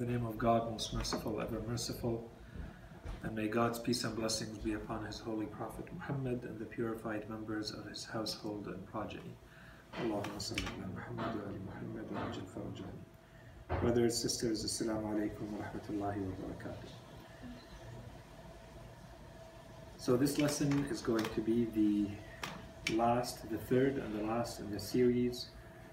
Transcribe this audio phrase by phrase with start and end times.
[0.00, 2.26] the name of God, most merciful, ever merciful.
[3.22, 7.28] And may God's peace and blessings be upon his holy prophet Muhammad and the purified
[7.28, 9.36] members of his household and progeny.
[10.00, 13.80] Allahumma salli ala Muhammad wa ali Muhammad wa ajil farajahum.
[13.82, 16.88] Brothers, sisters, assalamu alaikum wa rahmatullahi wa barakatuh.
[19.98, 24.70] So this lesson is going to be the last, the third and the last in
[24.70, 25.50] the series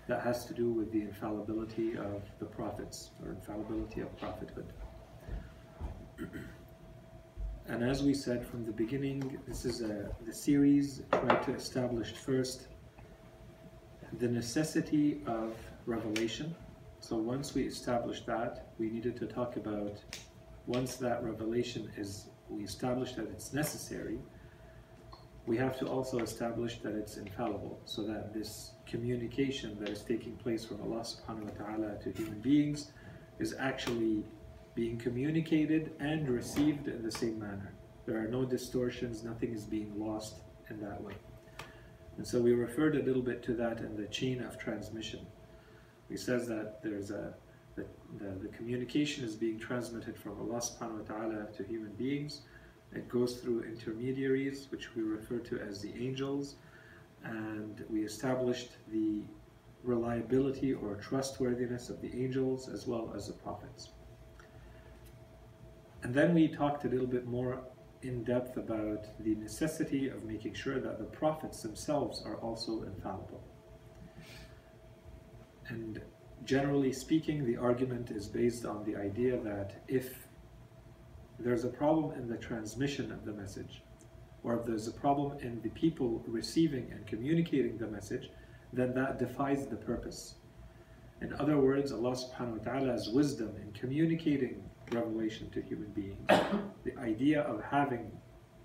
[0.07, 4.71] that has to do with the infallibility of the prophets or infallibility of prophethood.
[7.67, 12.13] and as we said from the beginning, this is a the series tried to establish
[12.13, 12.67] first
[14.19, 15.53] the necessity of
[15.85, 16.55] revelation.
[17.01, 20.01] So once we established that, we needed to talk about
[20.65, 24.19] once that revelation is we established that it's necessary,
[25.47, 30.35] we have to also establish that it's infallible, so that this communication that is taking
[30.35, 32.91] place from Allah subhanahu wa ta'ala to human beings
[33.39, 34.25] is actually
[34.75, 37.73] being communicated and received in the same manner.
[38.05, 41.13] There are no distortions, nothing is being lost in that way.
[42.17, 45.25] And so we referred a little bit to that in the chain of transmission.
[46.09, 47.33] He says that there's a
[47.75, 47.85] the,
[48.17, 52.41] the, the communication is being transmitted from Allah subhanahu wa ta'ala to human beings.
[52.93, 56.55] It goes through intermediaries, which we refer to as the angels,
[57.23, 59.23] and we established the
[59.83, 63.89] reliability or trustworthiness of the angels as well as the prophets.
[66.03, 67.63] And then we talked a little bit more
[68.01, 73.43] in depth about the necessity of making sure that the prophets themselves are also infallible.
[75.69, 76.01] And
[76.45, 80.26] generally speaking, the argument is based on the idea that if
[81.39, 83.81] there's a problem in the transmission of the message,
[84.43, 88.29] or if there's a problem in the people receiving and communicating the message,
[88.73, 90.35] then that defies the purpose.
[91.21, 96.29] In other words, Allah subhanahu wa ta'ala's wisdom in communicating revelation to human beings,
[96.83, 98.11] the idea of having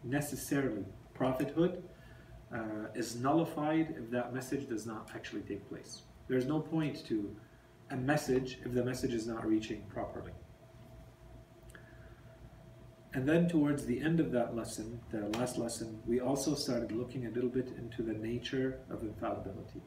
[0.04, 1.82] necessarily prophethood
[2.54, 6.02] uh, is nullified if that message does not actually take place.
[6.28, 7.34] There's no point to
[7.90, 10.32] a message if the message is not reaching properly.
[13.14, 17.26] And then towards the end of that lesson, the last lesson, we also started looking
[17.26, 19.82] a little bit into the nature of infallibility.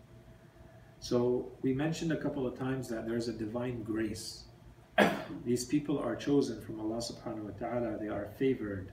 [1.00, 4.46] So we mentioned a couple of times that there's a divine grace.
[5.46, 8.92] These people are chosen from Allah subhanahu wa ta'ala, they are favored.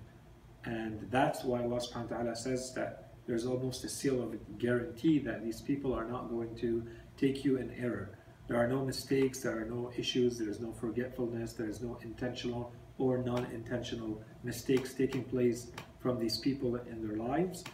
[0.64, 5.18] And that's why Allah subhanahu wa ta'ala says that there's almost a seal of guarantee
[5.20, 6.84] that these people are not going to
[7.16, 8.18] take you in error.
[8.48, 11.98] There are no mistakes, there are no issues, there is no forgetfulness, there is no
[12.02, 12.72] intentional
[13.02, 17.64] or non-intentional mistakes taking place from these people in their lives,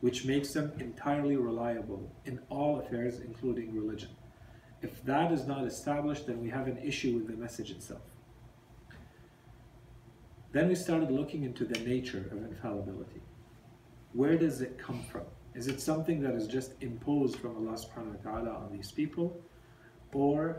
[0.00, 4.08] which makes them entirely reliable in all affairs, including religion.
[4.80, 8.00] If that is not established, then we have an issue with the message itself.
[10.52, 13.20] Then we started looking into the nature of infallibility.
[14.14, 15.24] Where does it come from?
[15.54, 19.38] Is it something that is just imposed from Allah subhanahu wa ta'ala on these people?
[20.12, 20.56] Or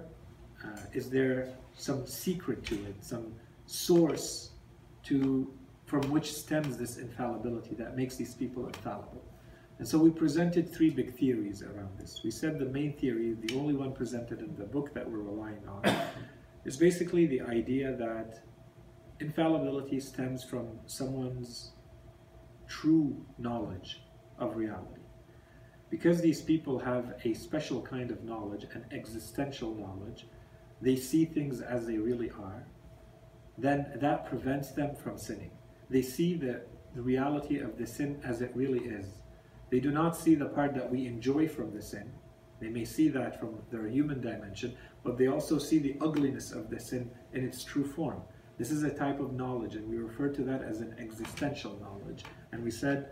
[0.64, 3.34] uh, is there some secret to it, some
[3.66, 4.52] source
[5.04, 5.52] to
[5.86, 9.24] from which stems this infallibility that makes these people infallible?
[9.78, 12.22] And so we presented three big theories around this.
[12.24, 15.68] We said the main theory, the only one presented in the book that we're relying
[15.68, 15.96] on,
[16.66, 18.42] is basically the idea that
[19.20, 21.72] infallibility stems from someone's
[22.68, 24.02] true knowledge
[24.40, 25.02] of reality.
[25.90, 30.28] Because these people have a special kind of knowledge, an existential knowledge,
[30.82, 32.66] they see things as they really are,
[33.58, 35.52] then that prevents them from sinning.
[35.90, 36.62] They see the,
[36.94, 39.08] the reality of the sin as it really is.
[39.70, 42.12] They do not see the part that we enjoy from the sin.
[42.60, 46.70] They may see that from their human dimension, but they also see the ugliness of
[46.70, 48.22] the sin in its true form.
[48.58, 52.24] This is a type of knowledge, and we refer to that as an existential knowledge.
[52.52, 53.10] And we said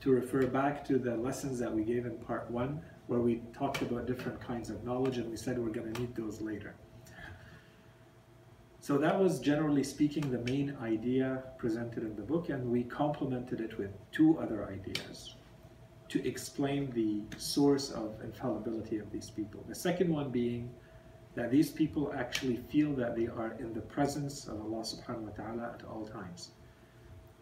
[0.00, 3.82] to refer back to the lessons that we gave in part one, where we talked
[3.82, 6.74] about different kinds of knowledge, and we said we're going to need those later.
[8.82, 13.60] So that was generally speaking the main idea presented in the book, and we complemented
[13.60, 15.34] it with two other ideas
[16.08, 19.62] to explain the source of infallibility of these people.
[19.68, 20.70] The second one being
[21.34, 25.30] that these people actually feel that they are in the presence of Allah subhanahu wa
[25.30, 26.50] ta'ala at all times,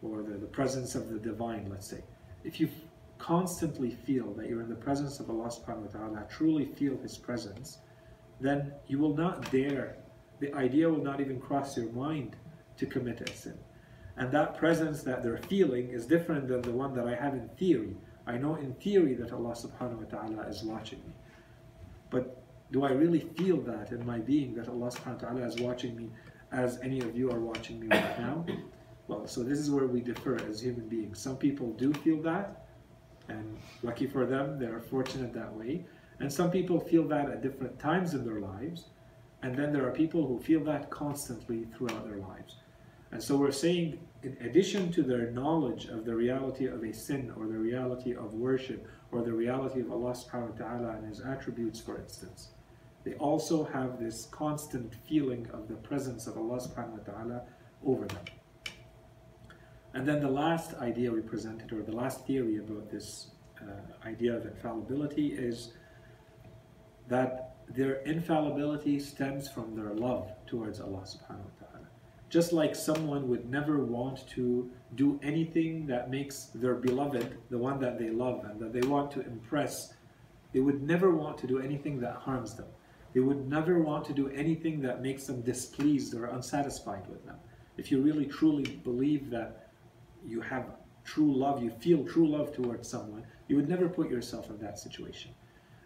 [0.03, 2.03] or the, the presence of the divine, let's say.
[2.43, 2.69] If you
[3.19, 7.17] constantly feel that you're in the presence of Allah subhanahu wa ta'ala, truly feel His
[7.17, 7.79] presence,
[8.41, 9.97] then you will not dare
[10.41, 12.37] the idea will not even cross your mind
[12.77, 13.59] to commit a sin.
[14.17, 17.49] And that presence that they're feeling is different than the one that I have in
[17.57, 17.97] theory.
[18.27, 21.13] I know in theory that Allah subhanahu wa ta'ala is watching me.
[22.11, 22.43] But
[22.73, 25.97] do I really feel that in my being that Allah subhanahu wa ta'ala is watching
[25.97, 26.11] me
[26.53, 28.45] as any of you are watching me right now.
[29.07, 31.19] Well, so this is where we differ as human beings.
[31.19, 32.67] Some people do feel that,
[33.29, 35.85] and lucky for them, they're fortunate that way.
[36.21, 38.87] And some people feel that at different times in their lives.
[39.43, 42.57] And then there are people who feel that constantly throughout their lives.
[43.13, 47.33] And so we're saying, in addition to their knowledge of the reality of a sin
[47.37, 51.21] or the reality of worship or the reality of Allah subhanahu wa ta'ala and His
[51.21, 52.49] attributes, for instance,
[53.05, 57.43] they also have this constant feeling of the presence of Allah subhanahu wa ta'ala
[57.87, 58.25] over them.
[59.95, 63.29] And then the last idea we presented, or the last theory about this
[63.63, 65.73] uh, idea of infallibility, is
[67.09, 71.87] that their infallibility stems from their love towards Allah subhanahu wa ta'ala.
[72.31, 77.81] Just like someone would never want to do anything that makes their beloved, the one
[77.81, 79.95] that they love and that they want to impress,
[80.53, 82.67] they would never want to do anything that harms them.
[83.15, 87.37] They would never want to do anything that makes them displeased or unsatisfied with them.
[87.77, 89.71] If you really truly believe that
[90.27, 90.67] you have
[91.05, 94.79] true love, you feel true love towards someone, you would never put yourself in that
[94.79, 95.31] situation.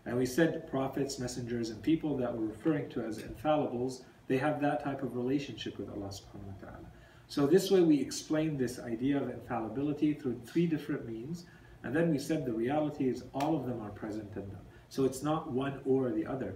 [0.04, 4.60] And we said prophets, messengers, and people that we're referring to as infallibles, they have
[4.60, 6.87] that type of relationship with Allah subhanahu wa ta'ala.
[7.28, 11.46] So this way we explained this idea of infallibility through three different means.
[11.84, 14.60] And then we said the reality is all of them are present in them.
[14.88, 16.55] So it's not one or the other.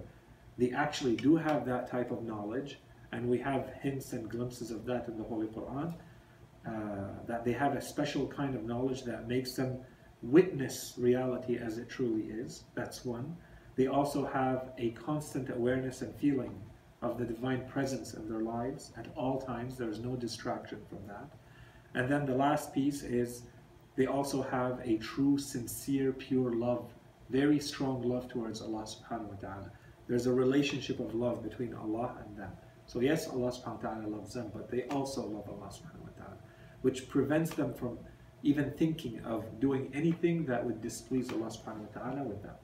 [0.58, 2.78] They actually do have that type of knowledge,
[3.12, 5.94] and we have hints and glimpses of that in the Holy Quran.
[6.66, 9.78] Uh, that they have a special kind of knowledge that makes them
[10.30, 12.64] witness reality as it truly is.
[12.74, 13.36] That's one.
[13.76, 16.54] They also have a constant awareness and feeling
[17.02, 19.76] of the divine presence in their lives at all times.
[19.76, 21.28] There's no distraction from that.
[21.94, 23.42] And then the last piece is
[23.96, 26.92] they also have a true, sincere, pure love,
[27.30, 29.70] very strong love towards Allah subhanahu wa ta'ala.
[30.06, 32.52] There's a relationship of love between Allah and them.
[32.86, 36.16] So yes, Allah subhanahu wa ta'ala loves them, but they also love Allah subhanahu wa
[36.16, 36.36] ta'ala,
[36.82, 37.98] which prevents them from
[38.42, 42.54] even thinking of doing anything that would displease Allah subhanahu wa ta'ala with them.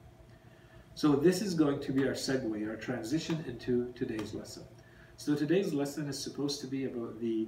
[0.95, 4.63] So this is going to be our segue, our transition into today's lesson.
[5.17, 7.47] So today's lesson is supposed to be about the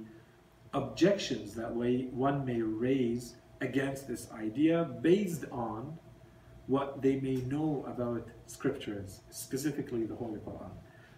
[0.74, 5.96] objections that way one may raise against this idea based on
[6.66, 10.70] what they may know about scriptures, specifically the Holy Quran.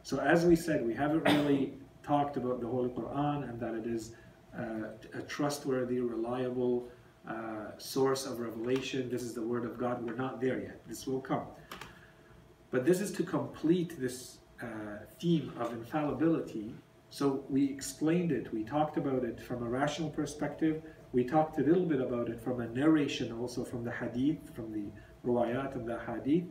[0.03, 3.87] So as we said, we haven't really talked about the Holy Quran and that it
[3.87, 4.13] is
[4.59, 6.89] uh, a trustworthy, reliable
[7.29, 9.11] uh, source of revelation.
[9.11, 10.05] This is the Word of God.
[10.05, 10.81] We're not there yet.
[10.87, 11.47] This will come.
[12.71, 14.67] But this is to complete this uh,
[15.21, 16.75] theme of infallibility.
[17.11, 20.83] So we explained it, we talked about it from a rational perspective,
[21.13, 24.73] we talked a little bit about it from a narration also from the hadith, from
[24.73, 24.91] the
[25.27, 26.45] ruwayat and the hadith.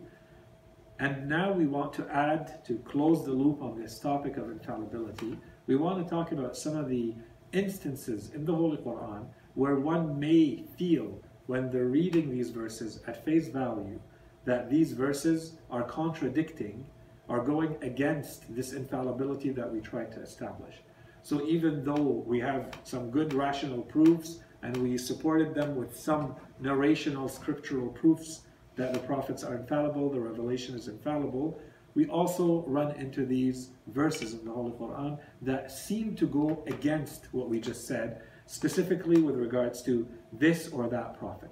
[1.00, 5.38] And now we want to add, to close the loop on this topic of infallibility,
[5.68, 7.14] we want to talk about some of the
[7.54, 9.28] instances in the Holy Quran
[9.58, 14.00] where one may feel when they're reading these verses at face value
[14.46, 16.86] that these verses are contradicting,
[17.28, 20.76] are going against this infallibility that we try to establish.
[21.24, 26.36] So even though we have some good rational proofs and we supported them with some
[26.62, 28.42] narrational scriptural proofs
[28.76, 31.60] that the prophets are infallible, the revelation is infallible,
[31.96, 37.34] we also run into these verses in the Holy Quran that seem to go against
[37.34, 41.52] what we just said, specifically with regards to this or that prophet.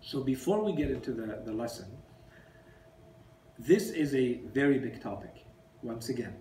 [0.00, 1.86] So before we get into the, the lesson,
[3.58, 5.44] this is a very big topic,
[5.82, 6.34] once again.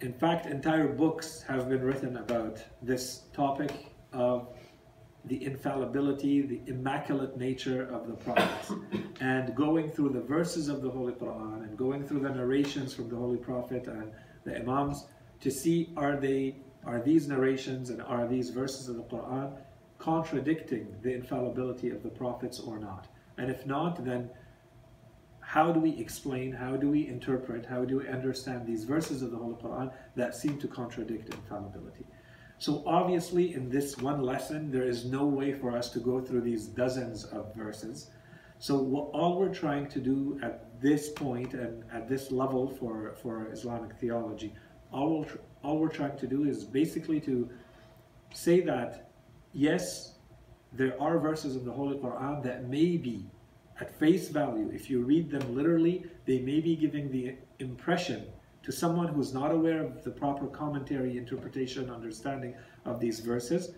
[0.00, 4.48] In fact, entire books have been written about this topic of
[5.26, 8.72] the infallibility, the immaculate nature of the prophets.
[9.20, 13.08] and going through the verses of the Holy Quran and going through the narrations from
[13.08, 14.10] the Holy Prophet and
[14.44, 15.06] the Imams
[15.40, 19.56] to see are they are these narrations and are these verses of the Quran
[19.98, 23.06] contradicting the infallibility of the prophets or not?
[23.38, 24.30] And if not, then
[25.40, 29.30] how do we explain, how do we interpret, how do we understand these verses of
[29.30, 32.06] the Holy Quran that seem to contradict infallibility?
[32.58, 36.42] So obviously in this one lesson, there is no way for us to go through
[36.42, 38.10] these dozens of verses.
[38.60, 43.16] So what, all we're trying to do at this point and at this level for,
[43.20, 44.54] for Islamic theology,
[44.92, 45.26] all,
[45.62, 47.48] all we're trying to do is basically to
[48.32, 49.10] say that,
[49.52, 50.14] yes,
[50.72, 53.26] there are verses in the Holy Quran that may be
[53.80, 58.26] at face value, if you read them literally, they may be giving the impression
[58.62, 62.54] to someone who's not aware of the proper commentary, interpretation, understanding
[62.84, 63.72] of these verses,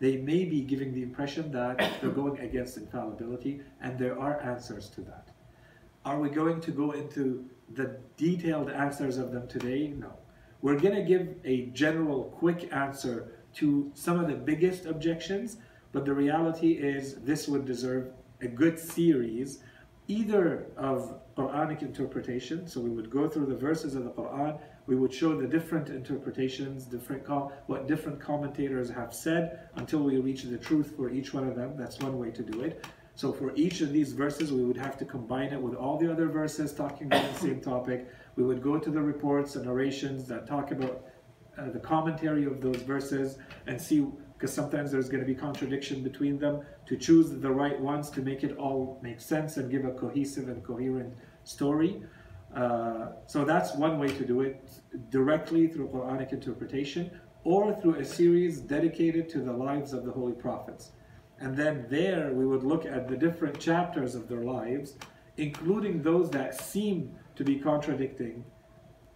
[0.00, 4.88] they may be giving the impression that they're going against infallibility, and there are answers
[4.90, 5.28] to that.
[6.04, 7.44] Are we going to go into
[7.74, 9.88] the detailed answers of them today?
[9.88, 10.12] No.
[10.60, 15.58] We're going to give a general quick answer to some of the biggest objections,
[15.92, 18.10] but the reality is this would deserve
[18.40, 19.62] a good series
[20.08, 24.96] either of Quranic interpretation, so we would go through the verses of the Quran, we
[24.96, 27.28] would show the different interpretations, different
[27.66, 31.76] what different commentators have said until we reach the truth for each one of them.
[31.76, 32.84] That's one way to do it.
[33.14, 36.10] So for each of these verses, we would have to combine it with all the
[36.10, 38.08] other verses talking about the same topic.
[38.38, 41.02] We would go to the reports and narrations that talk about
[41.58, 46.04] uh, the commentary of those verses and see, because sometimes there's going to be contradiction
[46.04, 49.84] between them, to choose the right ones to make it all make sense and give
[49.84, 52.00] a cohesive and coherent story.
[52.54, 54.70] Uh, so that's one way to do it,
[55.10, 57.10] directly through Quranic interpretation
[57.42, 60.92] or through a series dedicated to the lives of the holy prophets.
[61.40, 64.96] And then there we would look at the different chapters of their lives,
[65.36, 68.44] including those that seem to be contradicting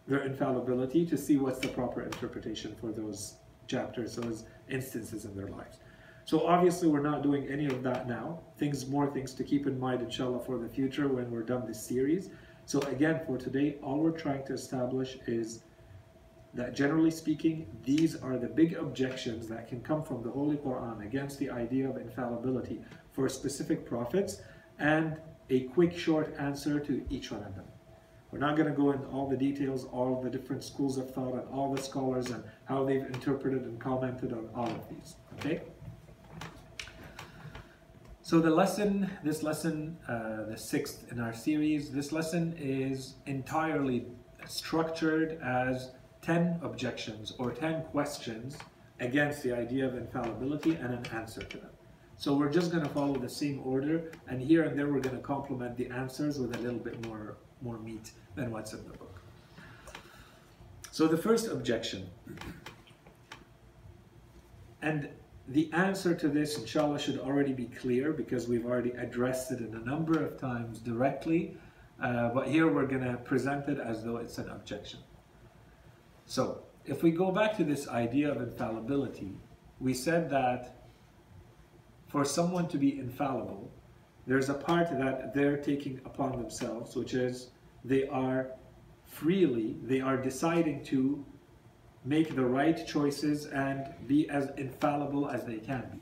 [0.06, 3.34] their infallibility, to see what's the proper interpretation for those
[3.66, 5.80] chapters, those instances in their lives.
[6.24, 8.38] So obviously we're not doing any of that now.
[8.58, 11.84] Things, more things to keep in mind, inshallah, for the future when we're done this
[11.84, 12.30] series.
[12.64, 15.64] So again, for today, all we're trying to establish is
[16.54, 21.04] that generally speaking, these are the big objections that can come from the Holy Quran
[21.04, 24.42] against the idea of infallibility for specific prophets
[24.78, 25.16] and
[25.50, 27.64] a quick short answer to each one of them.
[28.32, 31.34] We're not going to go into all the details, all the different schools of thought
[31.34, 35.16] and all the scholars and how they've interpreted and commented on all of these.
[35.38, 35.60] Okay?
[38.22, 44.06] So the lesson, this lesson, uh, the sixth in our series, this lesson is entirely
[44.46, 45.90] structured as
[46.22, 48.56] 10 objections or 10 questions
[49.00, 51.70] against the idea of infallibility and an answer to them.
[52.16, 55.16] So we're just going to follow the same order, and here and there we're going
[55.16, 58.96] to complement the answers with a little bit more, more meat than what's in the
[58.96, 59.20] book.
[60.90, 62.10] So the first objection,
[64.82, 65.08] and
[65.48, 69.74] the answer to this, inshallah, should already be clear because we've already addressed it in
[69.74, 71.56] a number of times directly,
[72.02, 75.00] uh, but here we're going to present it as though it's an objection.
[76.26, 79.38] So, if we go back to this idea of infallibility,
[79.80, 80.82] we said that
[82.08, 83.70] for someone to be infallible,
[84.26, 87.50] there's a part that they're taking upon themselves, which is
[87.84, 88.52] they are
[89.04, 91.24] freely, they are deciding to
[92.04, 96.00] make the right choices and be as infallible as they can be.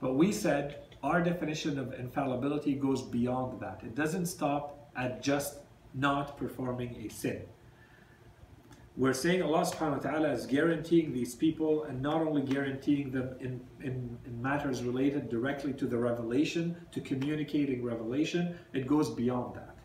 [0.00, 3.80] But we said our definition of infallibility goes beyond that.
[3.84, 5.58] It doesn't stop at just
[5.94, 7.42] not performing a sin
[8.96, 13.34] we're saying Allah subhanahu wa ta'ala is guaranteeing these people and not only guaranteeing them
[13.40, 19.54] in, in, in, matters related directly to the revelation, to communicating revelation, it goes beyond
[19.54, 19.76] that.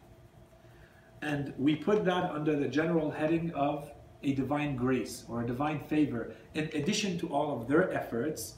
[1.21, 3.89] And we put that under the general heading of
[4.23, 6.33] a divine grace or a divine favor.
[6.53, 8.55] In addition to all of their efforts,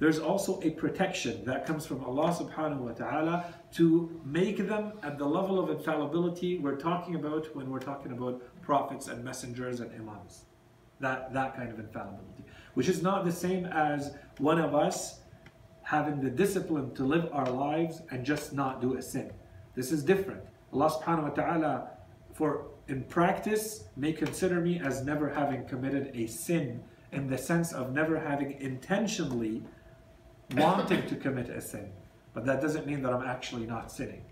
[0.00, 5.16] there's also a protection that comes from Allah subhanahu wa ta'ala to make them at
[5.16, 9.92] the level of infallibility we're talking about when we're talking about prophets and messengers and
[9.92, 10.44] imams.
[11.00, 12.44] That, that kind of infallibility.
[12.74, 15.20] Which is not the same as one of us
[15.82, 19.32] having the discipline to live our lives and just not do a sin.
[19.74, 20.42] This is different.
[20.72, 21.88] Allah subhanahu wa ta'ala,
[22.32, 27.72] for in practice, may consider me as never having committed a sin in the sense
[27.72, 29.62] of never having intentionally
[30.54, 31.90] wanted to commit a sin.
[32.32, 34.24] But that doesn't mean that I'm actually not sinning.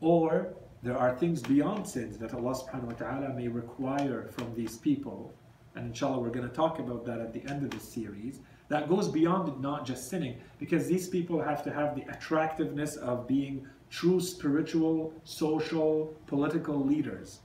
[0.00, 4.76] Or there are things beyond sins that Allah subhanahu wa ta'ala may require from these
[4.76, 5.34] people.
[5.74, 8.40] And inshallah, we're going to talk about that at the end of this series.
[8.68, 13.26] That goes beyond not just sinning, because these people have to have the attractiveness of
[13.26, 17.40] being true spiritual, social, political leaders.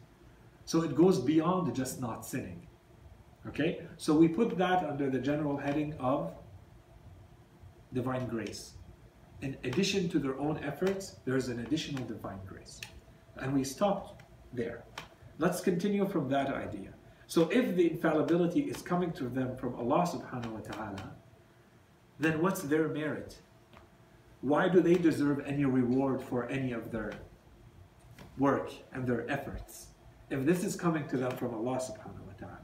[0.66, 2.68] So it goes beyond just not sinning.
[3.48, 3.82] Okay?
[3.98, 6.34] So we put that under the general heading of
[7.94, 8.74] divine grace.
[9.42, 12.80] In addition to their own efforts, there's an additional divine grace.
[13.38, 14.24] And we stopped
[14.54, 14.84] there.
[15.40, 16.94] Let's continue from that idea.
[17.28, 21.12] So if the infallibility is coming to them from Allah subhanahu wa ta'ala,
[22.20, 23.38] then what's their merit?
[24.42, 27.14] Why do they deserve any reward for any of their
[28.38, 29.88] work and their efforts?
[30.30, 32.60] If this is coming to them from Allah subhanahu wa ta'ala.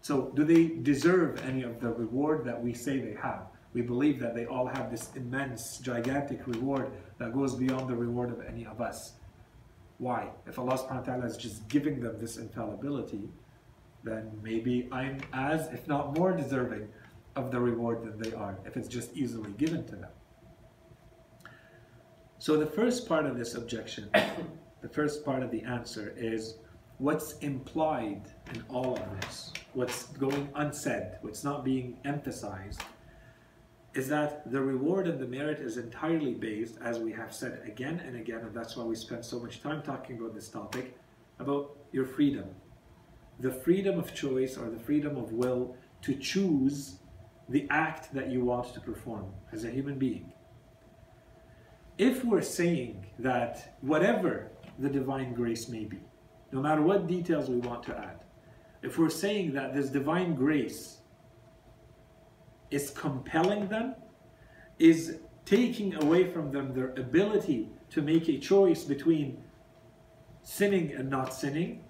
[0.00, 3.42] So do they deserve any of the reward that we say they have?
[3.72, 8.30] We believe that they all have this immense, gigantic reward that goes beyond the reward
[8.30, 9.14] of any of us.
[10.00, 10.30] Why?
[10.46, 13.28] If Allah subhanahu wa ta'ala is just giving them this infallibility,
[14.02, 16.88] then maybe I'm as, if not more deserving
[17.36, 20.08] of the reward than they are, if it's just easily given to them.
[22.38, 24.08] So the first part of this objection,
[24.80, 26.54] the first part of the answer is
[26.96, 28.22] what's implied
[28.54, 32.80] in all of this, what's going unsaid, what's not being emphasized,
[33.94, 38.00] is that the reward and the merit is entirely based, as we have said again
[38.06, 40.96] and again, and that's why we spend so much time talking about this topic,
[41.40, 42.44] about your freedom.
[43.40, 46.98] The freedom of choice or the freedom of will to choose
[47.48, 50.32] the act that you want to perform as a human being.
[51.98, 55.98] If we're saying that whatever the divine grace may be,
[56.52, 58.20] no matter what details we want to add,
[58.82, 60.99] if we're saying that this divine grace
[62.70, 63.94] is compelling them,
[64.78, 69.42] is taking away from them their ability to make a choice between
[70.42, 71.84] sinning and not sinning,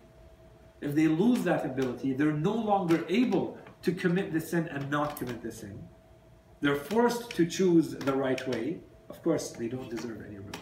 [0.81, 5.17] if they lose that ability, they're no longer able to commit the sin and not
[5.17, 5.79] commit the sin.
[6.61, 8.81] They're forced to choose the right way.
[9.09, 10.57] Of course, they don't deserve any reward.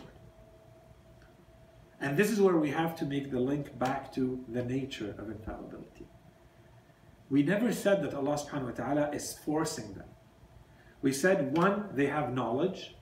[2.01, 5.31] And this is where we have to make the link back to the nature of
[5.31, 6.07] infallibility.
[7.31, 10.09] We never said that Allah subhanahu wa ta'ala is forcing them.
[11.03, 12.97] We said one, they have knowledge,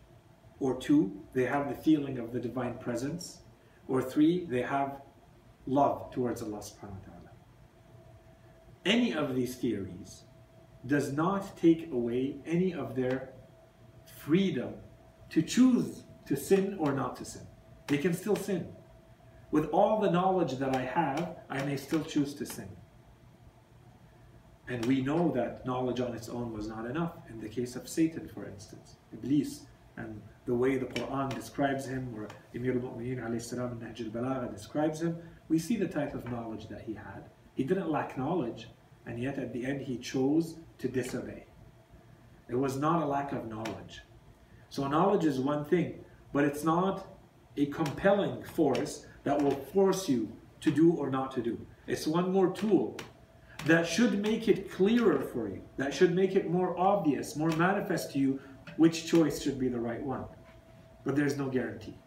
[0.58, 3.42] or two, they have the feeling of the divine presence,
[3.88, 5.00] or three, they have
[5.66, 7.16] love towards Allah subhanahu wa ta'ala
[8.86, 10.22] any of these theories
[10.86, 13.30] does not take away any of their
[14.18, 14.74] freedom
[15.28, 17.42] to choose to sin or not to sin.
[17.88, 18.68] They can still sin.
[19.50, 22.68] With all the knowledge that I have, I may still choose to sin.
[24.68, 27.12] And we know that knowledge on its own was not enough.
[27.30, 29.62] In the case of Satan, for instance, Iblis,
[29.96, 35.16] and the way the Quran describes him, or Emir al-Mu'mineen alayhi Nahj al-Balagha describes him,
[35.48, 37.24] we see the type of knowledge that he had.
[37.54, 38.68] He didn't lack knowledge,
[39.06, 41.44] and yet at the end he chose to disobey.
[42.48, 44.02] It was not a lack of knowledge.
[44.68, 47.06] So knowledge is one thing, but it's not
[47.56, 51.58] a compelling force that will force you to do or not to do.
[51.86, 52.98] It's one more tool
[53.66, 58.12] that should make it clearer for you, that should make it more obvious, more manifest
[58.12, 58.40] to you
[58.76, 60.24] which choice should be the right one.
[61.04, 61.98] But there's no guarantee.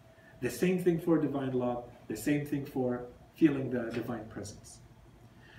[0.41, 4.79] The same thing for divine love, the same thing for feeling the divine presence.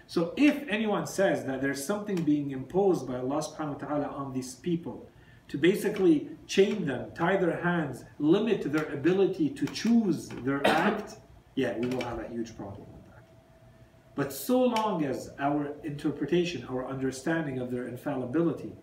[0.07, 4.33] So if anyone says that there's something being imposed by Allah subhanahu wa ta'ala on
[4.33, 5.09] these people
[5.49, 11.19] to basically chain them, tie their hands, limit their ability to choose their act,
[11.55, 12.87] yeah, we will have a huge problem.
[14.21, 18.75] But so long as our interpretation, our understanding of their infallibility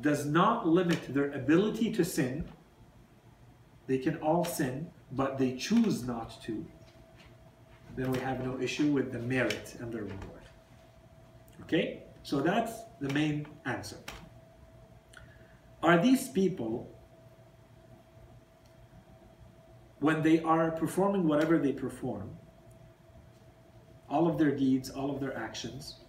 [0.00, 2.48] does not limit their ability to sin,
[3.86, 6.66] they can all sin, but they choose not to
[7.94, 10.46] then we have no issue with the merit and the reward.
[11.64, 12.04] Okay?
[12.22, 13.98] So that's the main answer.
[15.82, 16.72] Are these people,
[19.98, 22.30] when they are performing whatever they perform,
[24.10, 26.00] all of their deeds, all of their actions,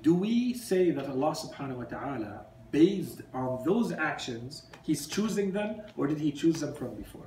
[0.00, 5.82] do we say that Allah subhanahu wa ta'ala, based on those actions, He's choosing them,
[5.96, 7.26] or did He choose them from before?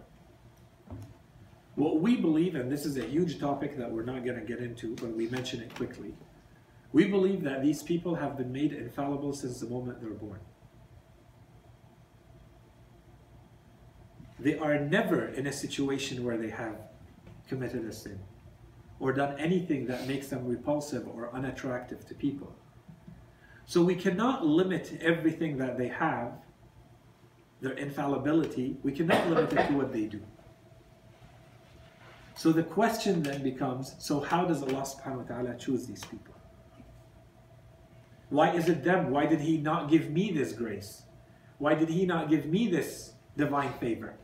[1.75, 4.59] What we believe, and this is a huge topic that we're not going to get
[4.59, 6.13] into, but we mention it quickly.
[6.91, 10.39] We believe that these people have been made infallible since the moment they're born.
[14.39, 16.77] They are never in a situation where they have
[17.47, 18.19] committed a sin
[18.99, 22.55] or done anything that makes them repulsive or unattractive to people.
[23.65, 26.33] So we cannot limit everything that they have,
[27.61, 30.21] their infallibility, we cannot limit it to what they do.
[32.35, 36.35] So the question then becomes, so how does Allah subhanahu wa ta'ala choose these people?
[38.29, 39.09] Why is it them?
[39.09, 41.03] Why did He not give me this grace?
[41.57, 44.15] Why did He not give me this divine favor?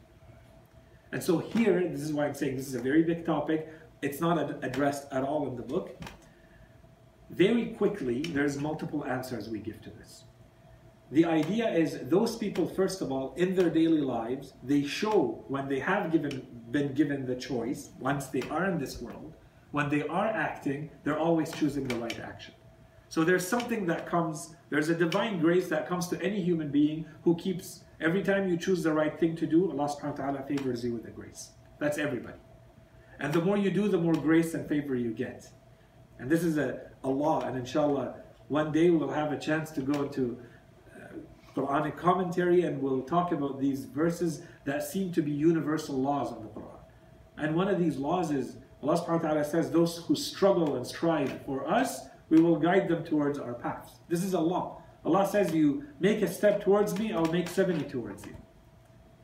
[1.12, 3.68] And so here, this is why I'm saying this is a very big topic.
[4.02, 6.02] It's not ad addressed at all in the book.
[7.30, 10.24] Very quickly, there's multiple answers we give to this.
[11.12, 15.68] The idea is those people, first of all, in their daily lives, they show when
[15.68, 19.34] they have given, been given the choice, once they are in this world,
[19.72, 22.54] when they are acting, they're always choosing the right action.
[23.10, 27.06] So there's something that comes, there's a divine grace that comes to any human being
[27.24, 30.44] who keeps, every time you choose the right thing to do, Allah subhanahu wa ta'ala
[30.44, 31.52] favors you with the grace.
[31.80, 32.40] That's everybody.
[33.20, 35.50] And the more you do, the more grace and favor you get.
[36.20, 38.16] And this is a, a law, and inshallah,
[38.48, 40.38] one day we'll have a chance to go into
[40.94, 41.14] uh,
[41.56, 46.44] Quranic commentary and we'll talk about these verses that seem to be universal laws of
[46.44, 46.80] the Quran.
[47.38, 50.86] And one of these laws is Allah subhanahu wa ta'ala says, Those who struggle and
[50.86, 53.94] strive for us, we will guide them towards our paths.
[54.10, 54.78] This is Allah.
[55.06, 58.36] Allah says, You make a step towards me, I'll make 70 towards you.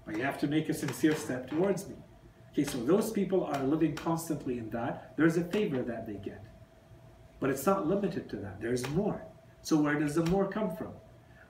[0.05, 1.95] But you have to make a sincere step towards me.
[2.51, 5.13] Okay, so those people are living constantly in that.
[5.17, 6.43] There's a favor that they get.
[7.39, 8.59] But it's not limited to that.
[8.59, 9.21] There's more.
[9.61, 10.93] So where does the more come from?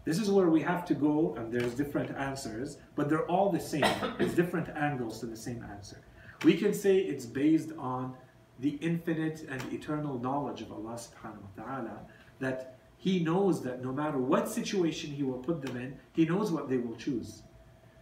[0.03, 3.59] This is where we have to go, and there's different answers, but they're all the
[3.59, 3.83] same.
[4.17, 6.01] There's different angles to the same answer.
[6.43, 8.15] We can say it's based on
[8.59, 11.99] the infinite and eternal knowledge of Allah subhanahu wa ta'ala
[12.39, 16.51] that He knows that no matter what situation He will put them in, He knows
[16.51, 17.43] what they will choose.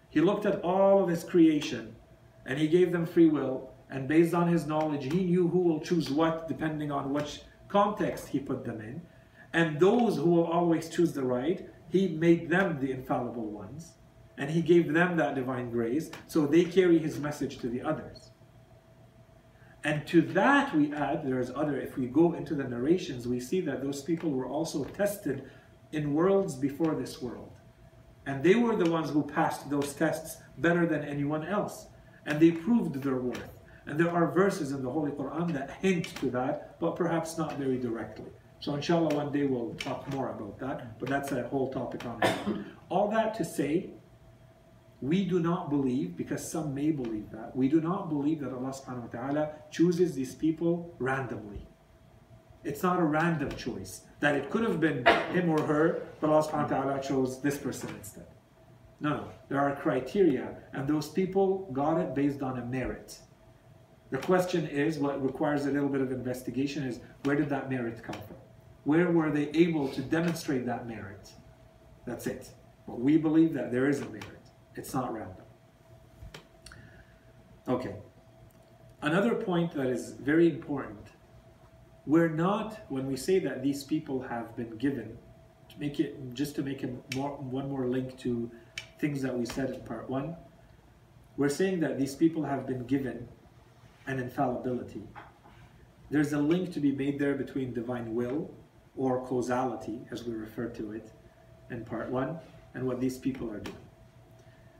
[0.10, 1.95] He looked at all of His creation
[2.45, 5.79] and He gave them free will, and based on His knowledge, He knew who will
[5.79, 9.01] choose what depending on which context He put them in.
[9.53, 13.93] And those who will always choose the right, he made them the infallible ones,
[14.38, 18.24] and He gave them that divine grace, so they carry His message to the others.
[19.86, 23.62] And to that we add, there's other, if we go into the narrations, we see
[23.62, 25.48] that those people were also tested
[25.91, 27.52] in worlds before this world.
[28.26, 31.86] And they were the ones who passed those tests better than anyone else.
[32.26, 33.48] And they proved their worth.
[33.86, 37.56] And there are verses in the Holy Quran that hint to that, but perhaps not
[37.58, 38.32] very directly.
[38.62, 42.24] So inshallah one day we'll talk more about that, but that's a whole topic on
[42.24, 42.36] it.
[42.89, 43.91] All that to say,
[45.01, 48.71] we do not believe, because some may believe that, we do not believe that Allah
[48.71, 51.67] subhanahu wa ta'ala chooses these people randomly.
[52.63, 54.01] It's not a random choice.
[54.21, 57.58] That it could have been him or her, but Allah subhanahu wa ta'ala chose this
[57.58, 58.25] person instead.
[58.99, 59.27] No, no.
[59.49, 63.19] There are criteria, and those people got it based on a merit.
[64.10, 68.01] The question is, what requires a little bit of investigation is, where did that merit
[68.01, 68.38] come from?
[68.86, 71.31] Where were they able to demonstrate that merit?
[72.05, 72.49] That's it.
[72.88, 74.35] But we believe that there is a merit.
[74.75, 75.45] It's not random.
[77.67, 77.95] Okay.
[79.01, 81.07] Another point that is very important.
[82.05, 85.17] We're not, when we say that these people have been given,
[85.69, 88.51] to make it, just to make a more, one more link to
[88.99, 90.35] things that we said in part one,
[91.38, 93.27] we're saying that these people have been given
[94.07, 95.03] an infallibility.
[96.11, 98.51] There's a link to be made there between divine will
[98.95, 101.11] or causality, as we refer to it
[101.71, 102.38] in part one,
[102.73, 103.85] and what these people are doing.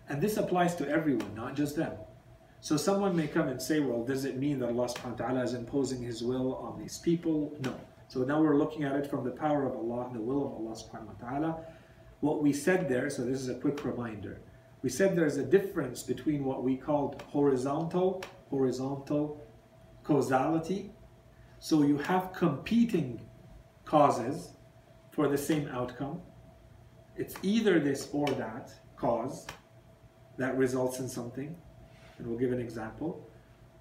[0.10, 1.94] And this applies to everyone, not just them.
[2.62, 5.44] So someone may come and say, well, does it mean that Allah subhanahu wa ta'ala
[5.44, 7.56] is imposing His will on these people?
[7.62, 7.76] No.
[8.08, 10.54] So now we're looking at it from the power of Allah, and the will of
[10.54, 11.58] Allah subhanahu wa ta'ala.
[12.22, 14.41] What we said there, so this is a quick reminder.
[14.82, 19.41] We said there's a difference between what we called horizontal, horizontal
[20.04, 20.91] causality.
[21.60, 23.22] So you have competing
[23.86, 24.54] causes
[25.12, 26.22] for the same outcome.
[27.15, 29.48] It's either this or that cause
[30.38, 31.56] that results in something,
[32.17, 33.30] and we'll give an example,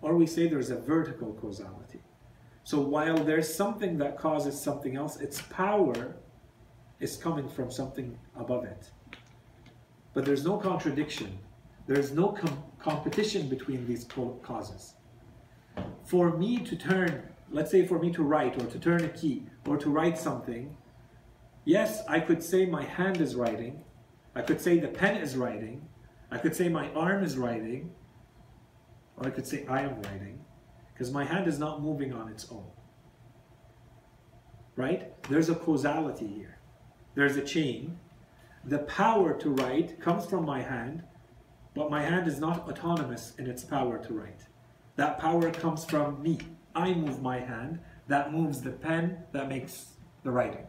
[0.03, 2.01] or we say there's a vertical causality.
[2.63, 6.17] So while there's something that causes something else, its power
[7.01, 8.91] is coming from something above it.
[10.15, 11.39] But there's no contradiction.
[11.87, 14.07] There's no com competition between these
[14.43, 14.95] causes.
[16.05, 19.45] For me to turn let's say for me to write or to turn a key
[19.67, 20.77] or to write something,
[21.65, 23.85] yes, I could say my hand is writing,
[24.35, 25.89] I could say the pen is writing,
[26.31, 27.91] I could say my arm is writing,
[29.17, 30.45] or I could say I am writing,
[30.93, 32.67] because my hand is not moving on its own.
[34.77, 35.13] Right?
[35.29, 36.59] There's a causality here.
[37.15, 37.99] There's a chain.
[38.65, 41.05] The power to write comes from my hand,
[41.75, 44.41] but my hand is not autonomous in its power to write.
[44.97, 46.39] That power comes from me.
[46.75, 49.93] I move my hand, that moves the pen, that makes
[50.25, 50.67] the writing.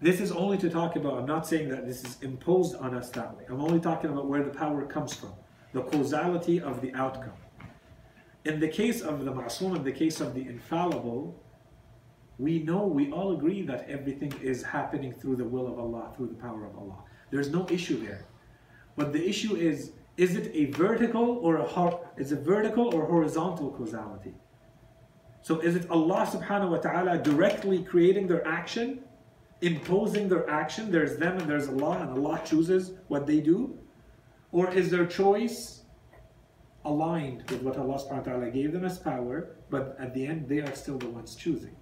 [0.00, 3.08] This is only to talk about, I'm not saying that this is imposed on us
[3.10, 3.44] that way.
[3.48, 5.32] I'm only talking about where the power comes from,
[5.72, 7.32] the causality of the outcome.
[8.44, 11.42] In the case of the ma'soom, in the case of the infallible,
[12.38, 16.28] we know, we all agree that everything is happening through the will of Allah, through
[16.28, 16.98] the power of Allah.
[17.30, 18.26] There's no issue there.
[18.96, 23.70] But the issue is, is it a vertical or a is it vertical or horizontal
[23.72, 24.34] causality?
[25.42, 29.00] So is it Allah subhanahu wa ta'ala directly creating their action,
[29.60, 30.90] imposing their action?
[30.90, 33.78] There's them and there's Allah and Allah chooses what they do?
[34.52, 35.82] Or is their choice
[36.84, 40.48] aligned with what Allah subhanahu wa ta'ala gave them as power, but at the end
[40.48, 41.76] they are still the ones choosing?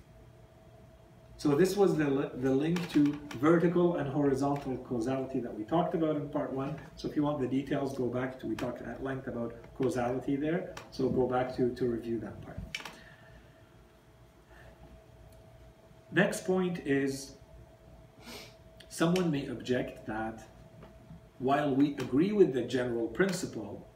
[1.37, 6.16] So this was the, the link to vertical and horizontal causality that we talked about
[6.16, 6.78] in part one.
[6.94, 10.37] So if you want the details, go back to, we talked at length about causality
[10.37, 10.74] there.
[10.90, 12.60] So go back to, to review that part.
[16.12, 17.32] Next point is,
[18.94, 20.46] someone may object that
[21.38, 23.88] while we agree with the general principle,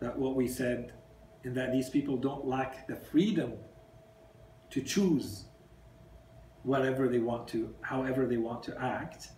[0.00, 0.92] that what we said,
[1.44, 3.52] and that these people don't lack the freedom
[4.70, 5.44] to choose
[6.64, 9.28] whatever they want to, however they want to act.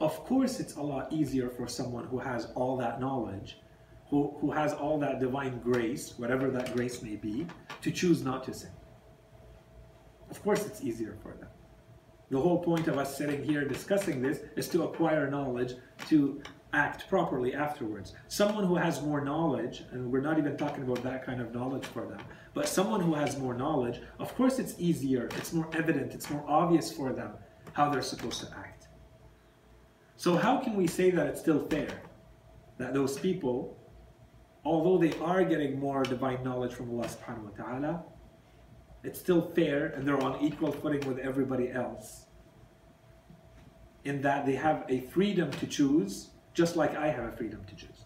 [0.00, 3.58] Of course, it's a lot easier for someone who has all that knowledge,
[4.10, 7.48] who, who has all that divine grace, whatever that grace may be,
[7.82, 8.70] to choose not to sin.
[10.30, 11.48] Of course, it's easier for them.
[12.30, 15.74] The whole point of us sitting here discussing this is to acquire knowledge
[16.08, 16.40] to
[16.72, 18.14] act properly afterwards.
[18.28, 21.84] Someone who has more knowledge, and we're not even talking about that kind of knowledge
[21.86, 22.20] for them,
[22.54, 26.44] but someone who has more knowledge, of course it's easier, it's more evident, it's more
[26.46, 27.32] obvious for them
[27.72, 28.86] how they're supposed to act.
[30.16, 32.02] So how can we say that it's still fair
[32.78, 33.76] that those people,
[34.64, 38.04] although they are getting more divine knowledge from Allah subhanahu wa ta'ala,
[39.02, 42.26] it's still fair and they're on equal footing with everybody else
[44.04, 47.74] in that they have a freedom to choose just like I have a freedom to
[47.74, 48.04] choose.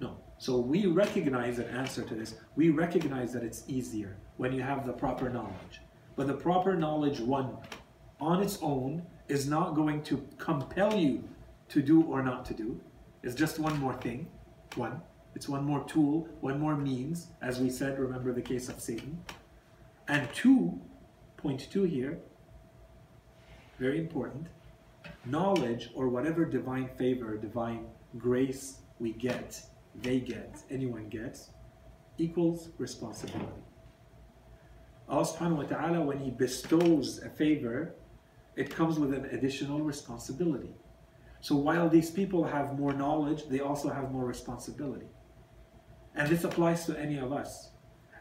[0.00, 0.18] No.
[0.38, 2.34] So we recognize an answer to this.
[2.54, 5.80] We recognize that it's easier when you have the proper knowledge.
[6.16, 7.56] But the proper knowledge, one,
[8.20, 11.24] on its own, is not going to compel you
[11.68, 12.80] to do or not to do.
[13.22, 14.28] It's just one more thing.
[14.76, 15.00] One.
[15.34, 17.28] It's one more tool, one more means.
[17.42, 19.18] As we said, remember the case of Satan.
[20.08, 20.80] And two,
[21.36, 22.18] point two here,
[23.78, 24.46] very important,
[25.24, 29.60] knowledge or whatever divine favor, divine grace we get,
[30.02, 31.50] they get, anyone gets,
[32.18, 33.62] equals responsibility.
[35.08, 37.94] Allah subhanahu wa ta'ala, when He bestows a favor,
[38.56, 40.74] it comes with an additional responsibility.
[41.40, 45.06] So while these people have more knowledge, they also have more responsibility.
[46.14, 47.70] And this applies to any of us.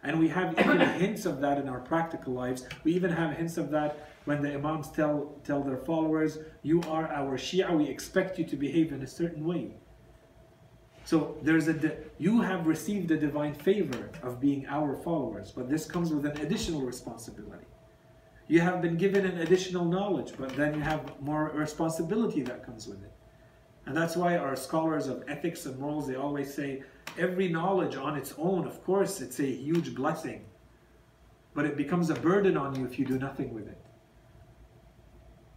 [0.05, 2.65] And we have even hints of that in our practical lives.
[2.83, 7.11] We even have hints of that when the Imams tell, tell their followers, You are
[7.11, 9.71] our Shia, we expect you to behave in a certain way.
[11.05, 15.85] So there's a you have received the divine favor of being our followers, but this
[15.85, 17.65] comes with an additional responsibility.
[18.47, 22.87] You have been given an additional knowledge, but then you have more responsibility that comes
[22.87, 23.11] with it.
[23.85, 26.83] And that's why our scholars of ethics and morals, they always say,
[27.17, 30.45] every knowledge on its own, of course, it's a huge blessing.
[31.53, 33.81] But it becomes a burden on you if you do nothing with it.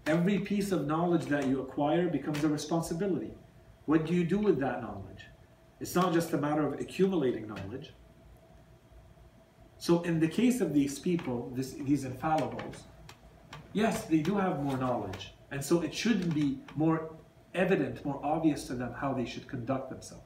[0.06, 3.32] Every piece of knowledge that you acquire becomes a responsibility.
[3.86, 5.24] What do you do with that knowledge?
[5.80, 7.92] It's not just a matter of accumulating knowledge,
[9.78, 12.82] so in the case of these people, this, these infallibles,
[13.72, 15.34] yes, they do have more knowledge.
[15.52, 17.14] And so it should be more
[17.54, 20.24] evident, more obvious to them how they should conduct themselves.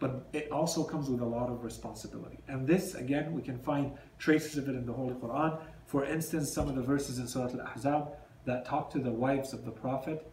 [0.00, 2.38] But it also comes with a lot of responsibility.
[2.48, 5.60] And this, again, we can find traces of it in the Holy Quran.
[5.86, 9.64] For instance, some of the verses in Surah Al-Ahzab that talk to the wives of
[9.66, 10.26] the Prophet,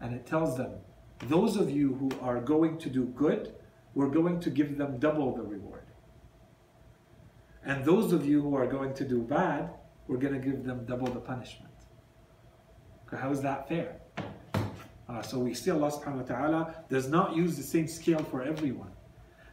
[0.00, 0.72] and it tells them,
[1.26, 3.54] those of you who are going to do good,
[3.94, 5.86] we're going to give them double the reward.
[7.64, 9.70] And those of you who are going to do bad,
[10.06, 11.72] we're going to give them double the punishment.
[13.12, 13.96] How is that fair?
[15.08, 18.42] Uh, so we see Allah subhanahu wa ta'ala does not use the same scale for
[18.42, 18.91] everyone.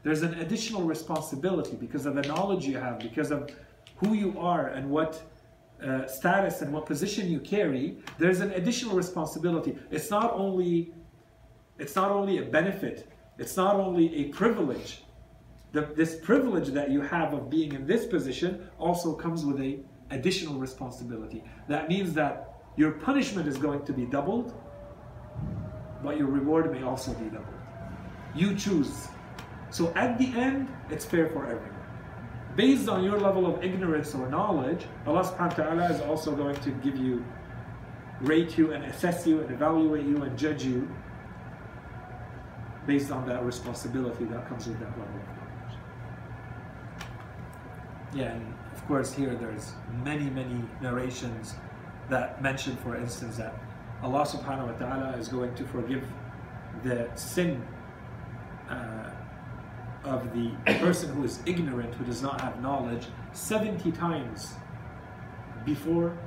[0.03, 3.49] There's an additional responsibility because of the knowledge you have, because of
[3.97, 5.21] who you are and what
[5.83, 7.97] uh, status and what position you carry.
[8.17, 9.77] There's an additional responsibility.
[9.91, 10.93] It's not only
[11.77, 15.03] it's not only a benefit, it's not only a privilege,
[15.71, 19.79] the, this privilege that you have of being in this position also comes with a
[20.12, 21.43] additional responsibility.
[21.67, 24.53] That means that your punishment is going to be doubled,
[26.03, 27.53] but your reward may also be doubled.
[28.35, 29.07] You choose.
[29.71, 31.75] So at the end, it's fair for everyone.
[32.55, 36.55] Based on your level of ignorance or knowledge, Allah subhanahu wa ta'ala is also going
[36.58, 37.23] to give you,
[38.21, 40.89] rate you and assess you and evaluate you and judge you
[42.88, 45.77] based on that responsibility that comes with that level of knowledge.
[48.13, 51.55] yeah, and of course here there's many, many narrations
[52.10, 53.53] that mention, for instance, that
[54.01, 56.03] Allah subhanahu wa ta'ala is going to forgive
[56.84, 57.62] the sin
[58.69, 59.12] uh,
[60.09, 64.53] of the person who is ignorant, who does not have knowledge, 70 times
[65.65, 66.17] before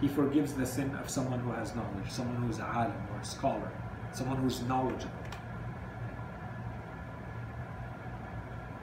[0.00, 3.20] he forgives the sin of someone who has knowledge, someone who is a alim or
[3.20, 3.70] a scholar,
[4.12, 5.12] someone who's knowledgeable.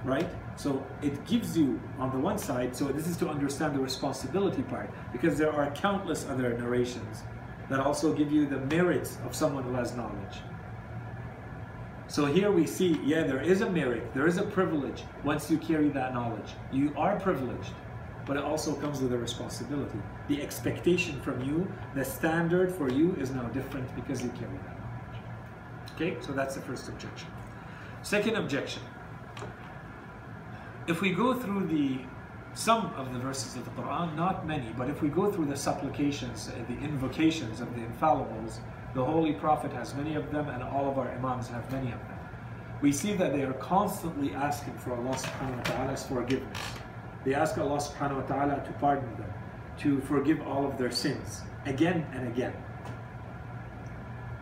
[0.03, 0.29] Right?
[0.57, 4.61] So it gives you, on the one side, so this is to understand the responsibility
[4.61, 7.23] part, because there are countless other narrations
[7.69, 10.37] that also give you the merits of someone who has knowledge.
[12.07, 15.57] So here we see, yeah, there is a merit, there is a privilege once you
[15.57, 16.53] carry that knowledge.
[16.71, 17.71] You are privileged,
[18.25, 19.99] but it also comes with a responsibility.
[20.27, 24.79] The expectation from you, the standard for you is now different because you carry that
[24.79, 25.23] knowledge.
[25.95, 27.27] Okay, so that's the first objection.
[28.03, 28.83] Second objection
[30.87, 31.99] if we go through the
[32.53, 35.57] some of the verses of the Quran, not many, but if we go through the
[35.57, 38.59] supplications, uh, the invocations of the infallibles,
[38.95, 41.99] the Holy Prophet has many of them and all of our Imams have many of
[41.99, 42.15] them.
[42.81, 46.59] we see that they are constantly asking for Allah subhanahu wa ta'ala's forgiveness.
[47.23, 49.33] They ask Allah subhanahu wa ta'ala to pardon them,
[49.79, 52.53] to forgive all of their sins, again and again.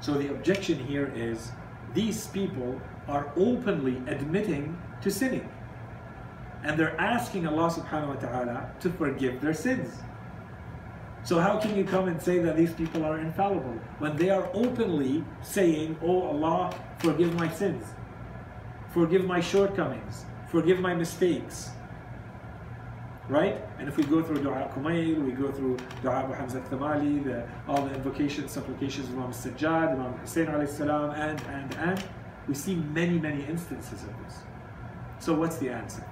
[0.02, 1.52] So the objection here is
[1.94, 5.50] these people are openly admitting to sinning.
[6.64, 10.04] And they're asking Allah subhanahu wa ta'ala to forgive their sins.
[11.24, 14.50] So how can you come and say that these people are infallible when they are
[14.54, 17.86] openly saying, Oh Allah, forgive my sins,
[18.94, 21.70] forgive my shortcomings, forgive my mistakes.
[23.30, 23.62] Right?
[23.80, 27.48] And if we go through Dua Kumail, we go through Dua Abu Hamza Thamali, the,
[27.70, 32.04] all the invocations, supplications of Imam Sajjad, Imam Hussein alayhi salam, and, and, and,
[32.50, 34.40] we see many, many instances of this.
[35.20, 36.06] So what's the answer?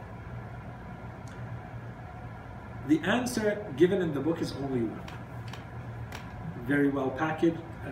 [2.88, 5.02] The answer given in the book is only one.
[6.66, 7.92] Very well packaged uh,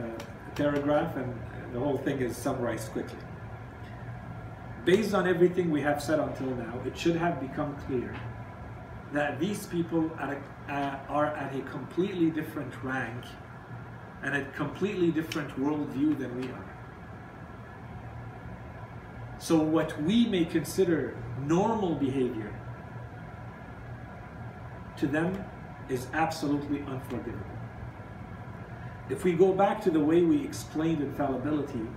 [0.56, 1.34] paragraph, and
[1.73, 3.19] the whole thing is summarized quickly.
[4.86, 8.15] Based on everything we have said until now, it should have become clear
[9.13, 13.25] that these people at a, uh, are at a completely different rank
[14.23, 16.75] and a completely different worldview than we are.
[19.38, 22.59] So, what we may consider normal behavior
[25.00, 25.44] to them
[25.90, 27.46] is absolutely unforgivable.
[29.10, 31.88] If we go back to the way we explained infallibility,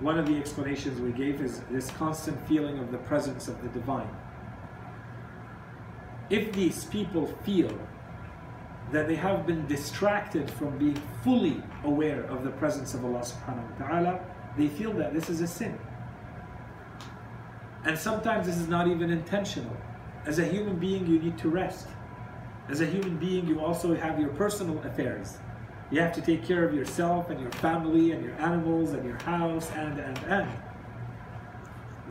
[0.00, 3.68] one of the explanations we gave is this constant feeling of the presence of the
[3.68, 4.10] divine.
[6.30, 7.76] If these people feel
[8.92, 13.80] that they have been distracted from being fully aware of the presence of Allah subhanahu
[13.80, 14.20] wa ta'ala,
[14.56, 15.78] they feel that this is a sin.
[17.84, 19.76] And sometimes this is not even intentional.
[20.26, 21.88] As a human being, you need to rest.
[22.68, 25.38] As a human being, you also have your personal affairs.
[25.90, 29.18] You have to take care of yourself and your family and your animals and your
[29.22, 30.50] house and, and, and.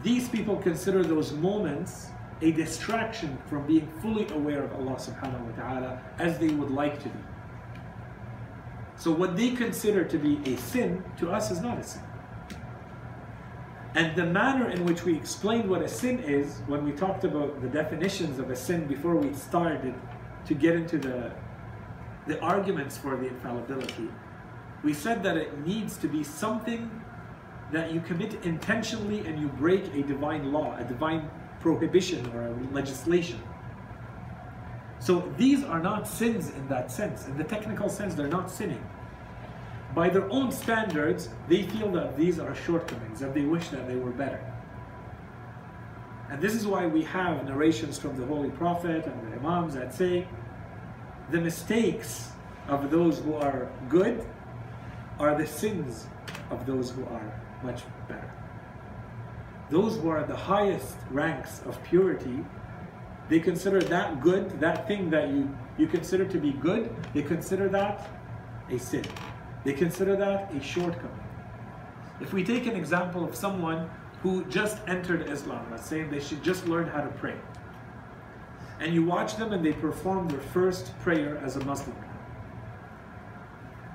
[0.01, 2.09] These people consider those moments
[2.41, 7.01] a distraction from being fully aware of Allah subhanahu wa ta'ala as they would like
[7.03, 7.19] to be.
[8.95, 12.01] So what they consider to be a sin, to us is not a sin.
[13.95, 17.61] And the manner in which we explained what a sin is, when we talked about
[17.61, 19.95] the definitions of a sin before we started
[20.47, 21.31] to get into the,
[22.25, 24.09] the arguments for the infallibility,
[24.83, 26.89] we said that it needs to be something
[27.71, 31.29] that you commit intentionally and you break a divine law, a divine
[31.59, 33.41] prohibition or a legislation.
[34.99, 37.27] So these are not sins in that sense.
[37.27, 38.83] In the technical sense, they're not sinning.
[39.93, 43.95] By their own standards, they feel that these are shortcomings, that they wish that they
[43.95, 44.41] were better.
[46.29, 49.93] And this is why we have narrations from the Holy Prophet and the Imams that
[49.93, 50.27] say
[51.31, 52.31] the mistakes
[52.67, 54.25] of those who are good
[55.19, 56.07] are the sins
[56.49, 58.31] of those who are much better.
[59.69, 62.45] Those who are at the highest ranks of purity,
[63.29, 67.67] they consider that good, that thing that you, you consider to be good, they consider
[67.69, 68.09] that
[68.69, 69.05] a sin.
[69.63, 71.23] They consider that a shortcoming.
[72.21, 73.89] If we take an example of someone
[74.23, 77.35] who just entered Islam, let's say they should just learn how to pray.
[78.79, 81.95] And you watch them and they perform their first prayer as a Muslim.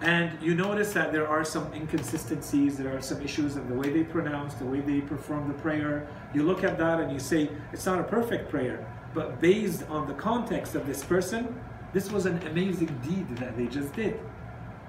[0.01, 3.89] And you notice that there are some inconsistencies, there are some issues in the way
[3.89, 6.09] they pronounce, the way they perform the prayer.
[6.35, 10.09] You look at that and you say, it's not a perfect prayer, but based on
[10.09, 11.55] the context of this person,
[11.93, 14.19] this was an amazing deed that they just did.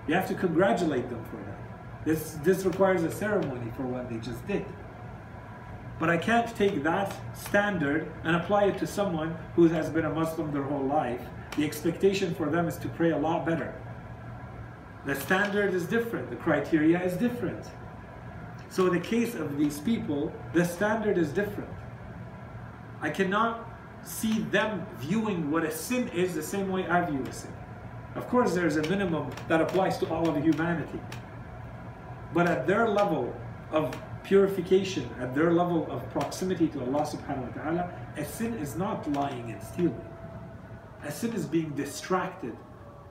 [0.08, 2.06] You have to congratulate them for that.
[2.06, 4.66] This, this requires a ceremony for what they just did.
[6.00, 10.10] But I can't take that standard and apply it to someone who has been a
[10.10, 11.22] Muslim their whole life.
[11.56, 13.74] The expectation for them is to pray a lot better.
[15.06, 17.66] The standard is different, the criteria is different.
[18.70, 21.70] So in the case of these people, the standard is different.
[23.02, 23.70] I cannot
[24.04, 27.52] see them viewing what a sin is the same way I view a sin.
[28.16, 31.00] Of course, there's a minimum that applies to all of humanity.
[32.34, 33.36] But at their level
[33.72, 38.76] of purification, at their level of proximity to Allah subhanahu wa ta'ala, a sin is
[38.76, 40.06] not lying and stealing.
[41.04, 42.56] A sin is being distracted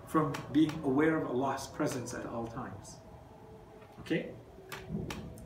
[0.06, 2.96] from being aware of Allah's presence at all times.
[4.00, 4.30] Okay?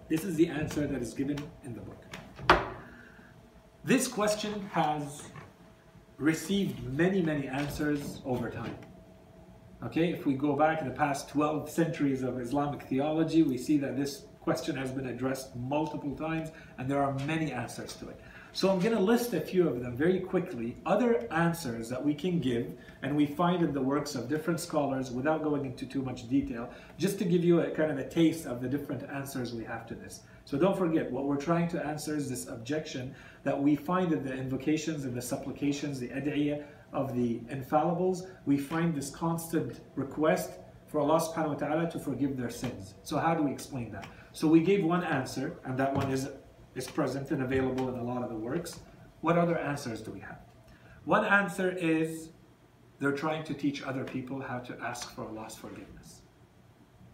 [0.09, 2.05] This is the answer that is given in the book.
[3.85, 5.23] This question has
[6.19, 8.77] received many, many answers over time.
[9.85, 13.77] Okay, if we go back in the past 12 centuries of Islamic theology, we see
[13.79, 18.20] that this question has been addressed multiple times and there are many answers to it.
[18.53, 22.14] So I'm going to list a few of them very quickly, other answers that we
[22.14, 22.70] can give
[23.03, 26.70] and we find in the works of different scholars without going into too much detail,
[26.97, 29.84] just to give you a kind of a taste of the different answers we have
[29.88, 30.20] to this.
[30.44, 34.22] So don't forget, what we're trying to answer is this objection that we find in
[34.24, 40.53] the invocations and the supplications, the ad'iyah of the infallibles, we find this constant request
[40.86, 42.94] for Allah subhanahu wa ta'ala to forgive their sins.
[43.03, 44.07] So how do we explain that?
[44.37, 46.28] So we gave one answer, and that one is,
[46.74, 48.80] is present and available in a lot of the works.
[49.22, 50.41] What other answers do we have?
[51.07, 52.28] One answer is
[52.99, 56.20] they're trying to teach other people how to ask for Allah's forgiveness.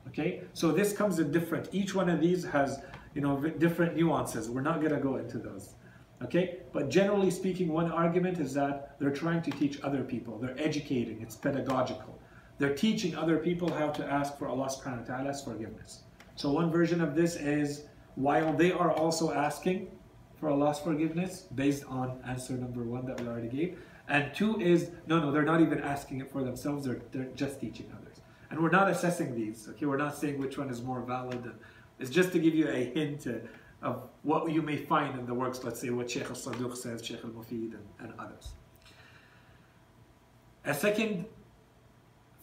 [0.08, 1.68] Okay, so this comes in different.
[1.70, 2.80] Each one of these has,
[3.14, 4.50] you know, different nuances.
[4.50, 5.76] We're not going to go into those.
[6.24, 10.40] Okay, but generally speaking, one argument is that they're trying to teach other people.
[10.40, 11.22] They're educating.
[11.22, 12.18] It's pedagogical.
[12.58, 16.02] They're teaching other people how to ask for Allah Subhanahu wa Taala's forgiveness.
[16.42, 17.84] So one version of this is
[18.16, 19.92] while they are also asking
[20.40, 23.78] for Allah's forgiveness, based on answer number one that we already gave,
[24.08, 26.84] and two is no, no, they're not even asking it for themselves.
[26.84, 28.16] They're they're just teaching others.
[28.50, 29.68] And we're not assessing these.
[29.68, 31.48] Okay, we're not saying which one is more valid.
[32.00, 33.28] It's just to give you a hint
[33.80, 35.62] of what you may find in the works.
[35.62, 38.54] Let's say what Sheikh Al Saduq says, Sheikh Al Mufid, and, and others.
[40.64, 41.24] A second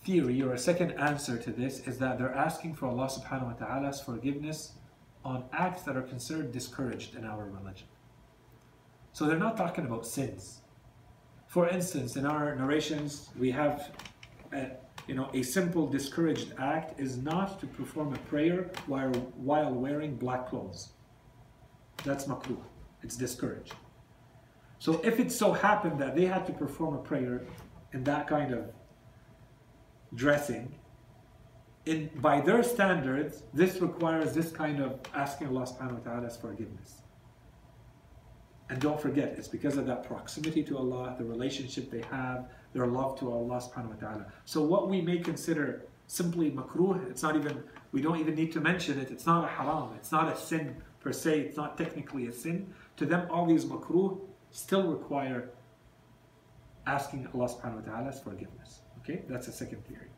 [0.04, 3.66] theory or a second answer to this is that they're asking for Allah subhanahu wa
[3.66, 4.74] ta'ala's forgiveness
[5.26, 7.88] on acts that are considered discouraged in our religion.
[9.12, 10.62] So they're not talking about sins.
[11.48, 13.92] For instance, in our narrations, we have
[14.54, 14.72] a,
[15.08, 20.16] you know, a simple discouraged act is not to perform a prayer while, while wearing
[20.16, 20.90] black clothes.
[22.06, 22.62] That's makruh.
[23.02, 23.74] It's discouraged.
[24.78, 27.46] So if it so happened that they had to perform a prayer
[27.94, 28.72] in that kind of
[30.16, 30.76] dressing,
[31.86, 37.02] in, by their standards, this requires this kind of asking Allah subhanahu wa ta'ala's forgiveness.
[38.70, 42.86] And don't forget, it's because of that proximity to Allah, the relationship they have, their
[42.86, 44.26] love to Allah subhanahu wa ta'ala.
[44.46, 48.62] So what we may consider simply makruh, it's not even, we don't even need to
[48.62, 52.28] mention it, it's not a haram, it's not a sin per se, it's not technically
[52.28, 52.72] a sin.
[52.98, 54.20] To them, all these makruh
[54.52, 55.50] still require
[56.86, 58.82] asking Allah subhanahu wa ta'ala's forgiveness.
[59.00, 60.10] Okay, that's a second theory.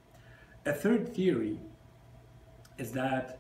[0.66, 1.60] A third theory
[2.78, 3.40] is that,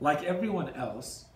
[0.00, 1.26] like everyone else,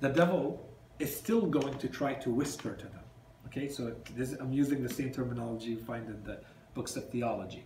[0.00, 0.68] the devil
[0.98, 3.04] is still going to try to whisper to them.
[3.46, 6.40] Okay, so this, I'm using the same terminology you find in the
[6.74, 7.64] books of theology.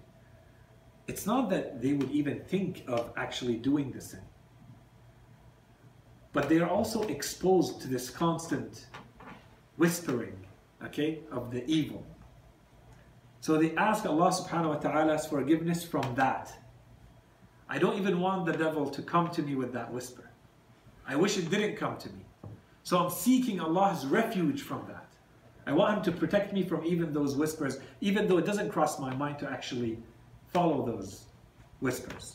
[1.07, 4.22] It's not that they would even think of actually doing the sin,
[6.33, 8.87] but they are also exposed to this constant
[9.77, 10.37] whispering,
[10.85, 12.05] okay, of the evil.
[13.47, 16.53] So they ask Allah subhanahu wa ta'ala's forgiveness from that.
[17.68, 20.28] I don't even want the devil to come to me with that whisper.
[21.07, 22.24] I wish it didn't come to me.
[22.82, 25.07] So I'm seeking Allah's refuge from that.
[25.64, 28.99] I want Him to protect me from even those whispers, even though it doesn't cross
[28.99, 29.97] my mind to actually
[30.53, 31.26] follow those
[31.78, 32.34] whispers.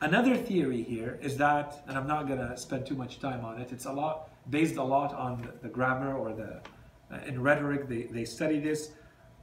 [0.00, 3.60] Another theory here is that, and I'm not going to spend too much time on
[3.60, 6.60] it, it's a lot based a lot on the, grammar or the
[7.12, 8.92] uh, in rhetoric, they, they study this.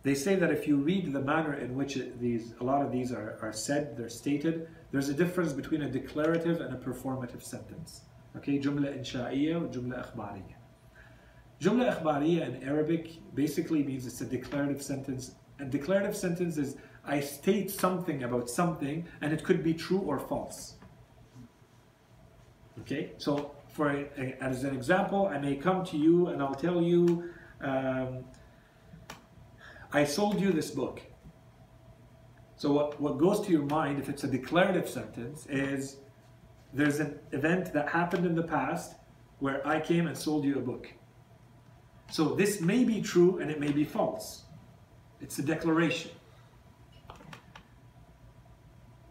[0.07, 2.93] They say that if you read the manner in which it, these, a lot of
[2.93, 7.43] these are, are said, they're stated, there's a difference between a declarative and a performative
[7.43, 8.03] sentence.
[8.37, 10.55] Okay, jumla insha'iyya or jumla akhbariyya.
[11.59, 15.31] Jumla akhbariyya in Arabic basically means it's a declarative sentence.
[15.59, 20.21] A declarative sentence is I state something about something and it could be true or
[20.21, 20.75] false.
[22.79, 26.81] Okay, so for a, as an example, I may come to you and I'll tell
[26.81, 27.29] you,
[27.59, 28.23] um,
[29.93, 31.01] I sold you this book.
[32.57, 35.97] So what, what goes to your mind, if it's a declarative sentence, is
[36.73, 38.95] there's an event that happened in the past
[39.39, 40.91] where I came and sold you a book.
[42.11, 44.43] So this may be true and it may be false.
[45.21, 46.11] It's a declaration.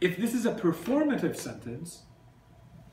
[0.01, 2.03] If this is a performative sentence,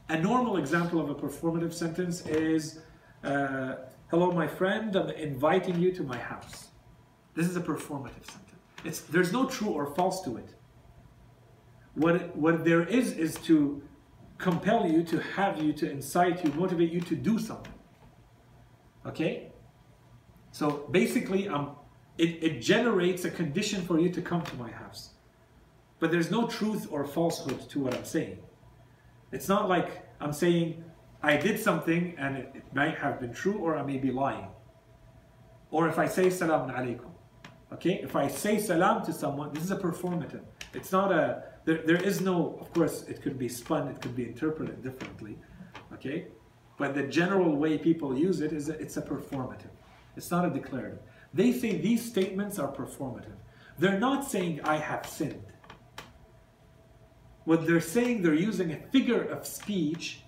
[0.10, 2.80] a normal example of a performative sentence is,
[3.24, 3.76] uh,
[4.10, 6.70] hello my friend, I'm inviting you to my house.
[7.36, 8.62] This is a performative sentence.
[8.84, 10.50] It's, there's no true or false to it.
[11.96, 13.82] What, what there is is to
[14.38, 17.74] compel you, to have you, to incite you, motivate you to do something.
[19.06, 19.52] Okay?
[20.52, 21.76] So basically, um,
[22.18, 25.12] it, it generates a condition for you to come to my house.
[26.00, 28.40] But there's no truth or falsehood to what I'm saying.
[29.32, 30.84] It's not like I'm saying
[31.24, 34.48] I did something and it, it might have been true or I may be lying.
[35.72, 37.13] Or if I say salam alaikum,
[37.74, 40.42] Okay, if I say salam to someone, this is a performative.
[40.74, 44.16] It's not a, there, there is no, of course, it could be spun, it could
[44.16, 45.38] be interpreted differently.
[45.94, 46.28] Okay,
[46.78, 49.74] but the general way people use it is a, it's a performative.
[50.16, 51.00] It's not a declarative.
[51.34, 53.38] They say these statements are performative.
[53.80, 55.44] They're not saying I have sinned.
[57.46, 60.22] What they're saying, they're using a figure of speech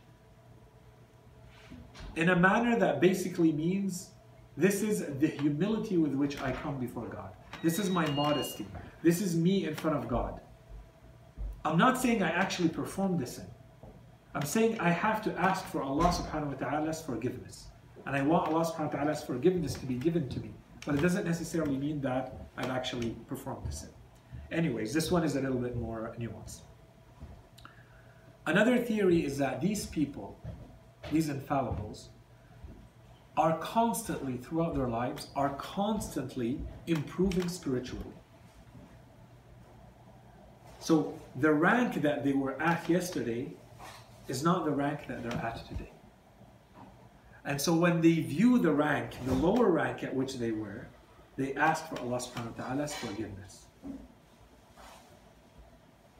[2.16, 4.10] in a manner that basically means
[4.58, 7.32] this is the humility with which I come before God.
[7.62, 8.66] This is my modesty.
[9.03, 10.39] This is me in front of God.
[11.66, 13.47] I'm not saying I actually perform the sin.
[14.34, 17.68] I'm saying I have to ask for Allah subhanahu wa ta'ala's forgiveness.
[18.06, 20.51] And I want Allah subhanahu wa ta'ala's forgiveness to be given to me.
[20.86, 23.89] But it doesn't necessarily mean that I've actually performed the sin.
[24.51, 26.62] Anyways, this one is a little bit more nuanced.
[28.45, 30.39] Another theory is that these people,
[31.12, 32.10] these infallibles,
[33.38, 38.13] are constantly, throughout their lives, are constantly improving spiritually.
[40.79, 43.51] So the rank that they were at yesterday
[44.27, 45.91] is not the rank that they're at today.
[47.43, 50.88] And so when they view the rank, the lower rank at which they were,
[51.38, 53.65] they ask for Allah subhanahu wa ta'ala's forgiveness.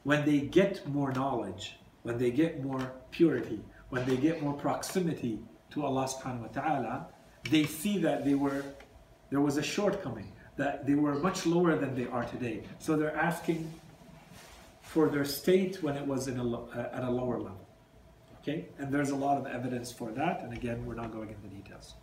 [0.04, 5.40] When they get more knowledge, when they get more purity, when they get more proximity
[5.76, 7.08] to Allah subhanahu wa ta'ala,
[7.52, 8.64] they see that they were
[9.30, 12.64] there was a shortcoming, that they were much lower than they are today.
[12.80, 13.72] So they're asking
[14.82, 17.68] for their state when it was in a, uh, at a lower level.
[18.40, 18.68] Okay?
[18.78, 21.96] And there's a lot of evidence for that, and again, we're not going into details.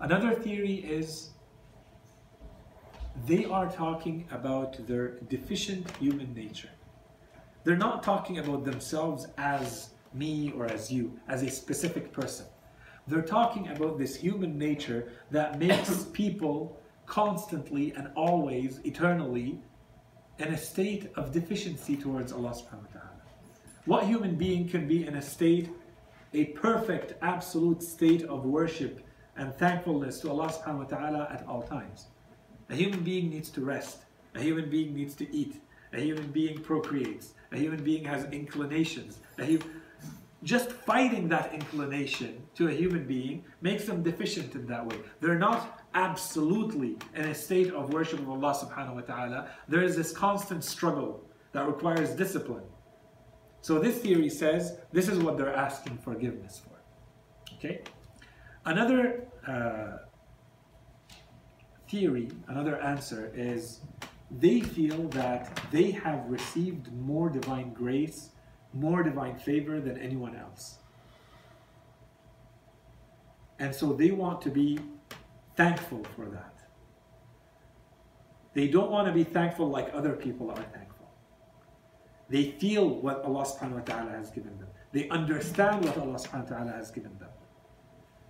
[0.00, 1.30] Another theory is
[3.26, 6.70] they are talking about their deficient human nature.
[7.64, 12.46] They're not talking about themselves as me or as you, as a specific person.
[13.08, 19.60] They're talking about this human nature that makes people constantly and always, eternally,
[20.38, 23.22] in a state of deficiency towards Allah subhanahu wa ta'ala.
[23.86, 25.70] What human being can be in a state,
[26.34, 29.00] a perfect, absolute state of worship
[29.38, 32.08] and thankfulness to Allah subhanahu wa ta'ala at all times?
[32.68, 34.04] A human being needs to rest.
[34.34, 35.62] A human being needs to eat.
[35.94, 37.32] A human being procreates.
[37.52, 39.20] A human being has inclinations.
[40.44, 44.96] Just fighting that inclination to a human being makes them deficient in that way.
[45.20, 49.48] They're not absolutely in a state of worship of Allah subhanahu wa ta'ala.
[49.68, 52.64] There is this constant struggle that requires discipline.
[53.62, 57.54] So this theory says this is what they're asking forgiveness for.
[57.56, 57.82] Okay?
[58.64, 59.98] Another uh,
[61.88, 63.80] theory, another answer is
[64.30, 68.30] they feel that they have received more divine grace,
[68.78, 70.78] more divine favor than anyone else.
[73.58, 74.78] And so they want to be
[75.56, 76.54] thankful for that.
[78.54, 81.08] They don't want to be thankful like other people are thankful.
[82.28, 84.68] They feel what Allah subhanahu wa ta'ala has given them.
[84.92, 87.28] They understand what Allah subhanahu wa ta'ala has given them.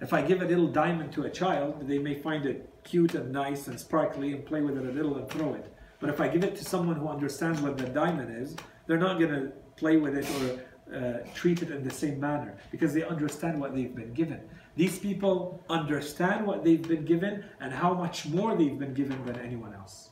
[0.01, 3.33] If I give a little diamond to a child, they may find it cute and
[3.33, 5.73] nice and sparkly and play with it a little and throw it.
[6.01, 9.19] But if I give it to someone who understands what the diamond is, they're not
[9.19, 13.05] going to play with it or uh, treat it in the same manner because they
[13.05, 14.41] understand what they've been given.
[14.77, 19.37] These people understand what they've been given and how much more they've been given than
[19.41, 20.11] anyone else.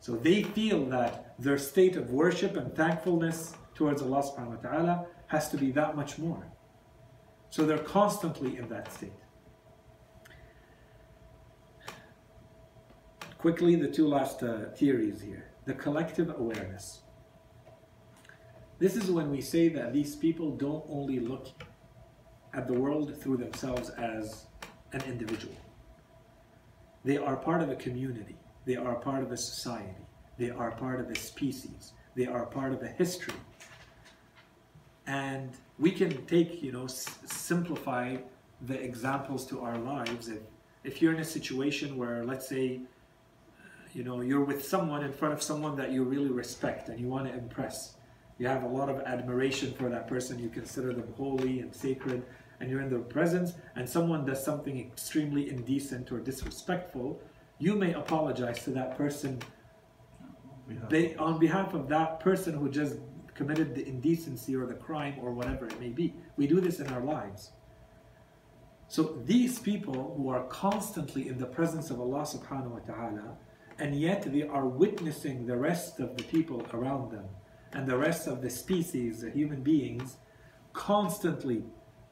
[0.00, 5.06] So they feel that their state of worship and thankfulness towards Allah subhanahu wa ta'ala
[5.26, 6.46] has to be that much more.
[7.50, 9.12] So they're constantly in that state.
[13.38, 15.50] Quickly, the two last uh, theories here.
[15.64, 17.00] The collective awareness.
[18.78, 21.48] This is when we say that these people don't only look
[22.54, 24.46] at the world through themselves as
[24.92, 25.54] an individual.
[27.04, 28.36] They are part of a community.
[28.64, 30.06] They are part of a society.
[30.38, 31.92] They are part of a species.
[32.14, 33.34] They are part of a history.
[35.06, 38.16] And we can take, you know, simplify
[38.62, 40.28] the examples to our lives.
[40.28, 40.42] If,
[40.84, 42.80] if you're in a situation where, let's say,
[43.92, 47.08] you know, you're with someone in front of someone that you really respect and you
[47.08, 47.96] want to impress.
[48.38, 50.38] You have a lot of admiration for that person.
[50.38, 52.22] You consider them holy and sacred,
[52.60, 57.20] and you're in their presence, and someone does something extremely indecent or disrespectful.
[57.58, 59.40] You may apologize to that person
[60.88, 62.96] they, on behalf of that person who just
[63.34, 66.14] committed the indecency or the crime or whatever it may be.
[66.36, 67.52] We do this in our lives.
[68.88, 73.36] So these people who are constantly in the presence of Allah subhanahu wa ta'ala
[73.78, 77.26] and yet they are witnessing the rest of the people around them
[77.72, 80.16] and the rest of the species, the human beings,
[80.72, 81.64] constantly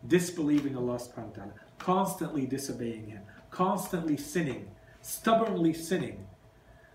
[0.06, 4.68] disbelieving Allah subhanahu wa ta'ala, constantly disobeying Him, constantly sinning,
[5.02, 6.26] stubbornly sinning.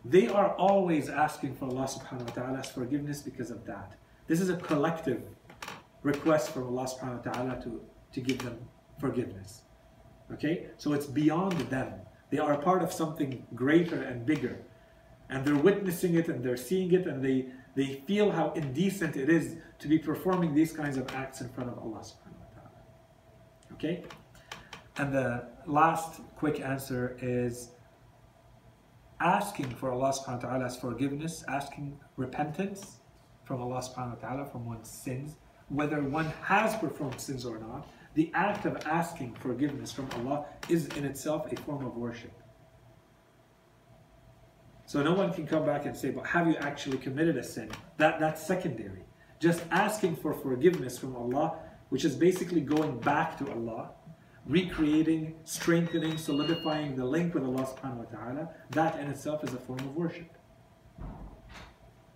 [0.04, 3.94] They are always asking for Allah subhanahu wa ta'ala's forgiveness because of that.
[4.28, 5.24] This is a collective
[6.04, 7.82] request from Allah subhanahu wa ta'ala to,
[8.14, 8.58] to give them
[9.00, 9.64] forgiveness.
[10.34, 10.68] Okay?
[10.78, 11.94] So it's beyond them.
[12.30, 14.60] They are part of something greater and bigger.
[15.30, 19.30] And they're witnessing it and they're seeing it and they, they feel how indecent it
[19.30, 22.72] is to be performing these kinds of acts in front of Allah subhanahu wa ta'ala.
[23.74, 24.04] Okay?
[24.98, 27.72] And the last quick answer is
[29.20, 32.98] asking for Allah subhanahu wa ta'ala's forgiveness, asking repentance
[33.44, 35.38] from Allah subhanahu wa ta'ala from one's sins,
[35.70, 40.88] whether one has performed sins or not, the act of asking forgiveness from Allah is
[40.98, 42.34] in itself a form of worship.
[44.92, 47.72] So no one can come back and say, but have you actually committed a sin?
[47.96, 49.06] That, that's secondary.
[49.40, 53.92] Just asking for forgiveness from Allah, which is basically going back to Allah,
[54.46, 59.60] recreating, strengthening, solidifying the link with Allah subhanahu wa ta'ala, that in itself is a
[59.60, 60.30] form of worship.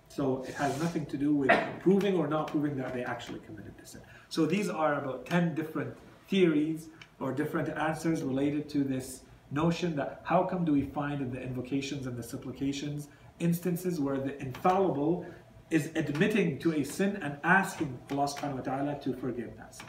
[0.10, 3.76] So it has nothing to do with proving or not proving that they actually committed
[3.80, 4.02] the sin.
[4.28, 5.96] So these are about 10 different
[6.28, 6.90] theories
[7.22, 9.22] or different answers related to this
[9.56, 13.08] notion that how come do we find in the invocations and the supplications
[13.40, 15.26] instances where the infallible
[15.70, 19.88] is admitting to a sin and asking Allah subhanahu wa ta'ala to forgive that sin.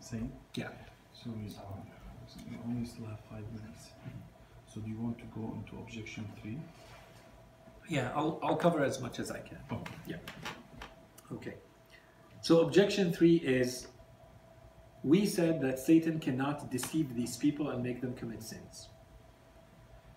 [0.00, 0.32] Same?
[0.54, 0.68] Yeah.
[1.12, 1.44] So we,
[2.50, 3.90] we only still have five minutes.
[4.72, 6.58] So do you want to go into objection three?
[7.88, 9.58] Yeah, I'll, I'll cover as much as I can.
[9.70, 9.94] Okay.
[10.06, 10.16] Yeah.
[11.32, 11.54] Okay.
[12.40, 13.88] So objection three is
[15.04, 18.88] we said that Satan cannot deceive these people and make them commit sins.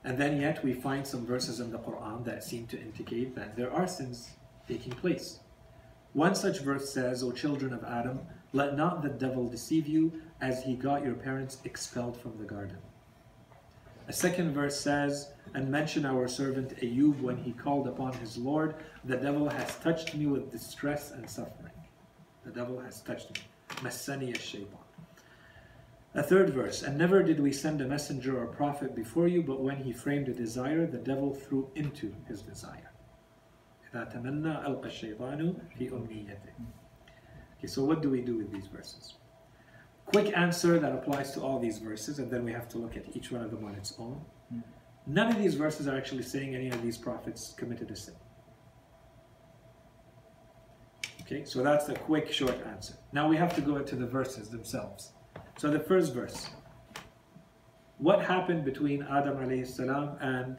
[0.06, 3.56] And then yet we find some verses in the Quran that seem to indicate that
[3.56, 4.30] there are sins
[4.68, 5.40] taking place.
[6.14, 8.20] One such verse says, O children of Adam,
[8.54, 12.78] let not the devil deceive you as he got your parents expelled from the garden.
[14.08, 18.76] A second verse says, and mention our servant Ayub when he called upon his Lord,
[19.06, 21.74] the devil has touched me with distress and suffering.
[22.46, 23.42] The devil has touched me.
[23.82, 24.85] Massani shaitan.
[26.16, 29.62] A third verse, and never did we send a messenger or prophet before you, but
[29.62, 32.92] when he framed a desire, the devil threw into his desire.
[37.58, 39.16] Okay, so what do we do with these verses?
[40.06, 43.14] Quick answer that applies to all these verses, and then we have to look at
[43.14, 44.24] each one of them on its own.
[45.06, 48.16] None of these verses are actually saying any of these prophets committed a sin.
[51.22, 52.94] Okay, so that's the quick, short answer.
[53.12, 55.12] Now we have to go into the verses themselves.
[55.58, 56.50] So the first verse.
[57.98, 60.58] What happened between Adam alayhi salam and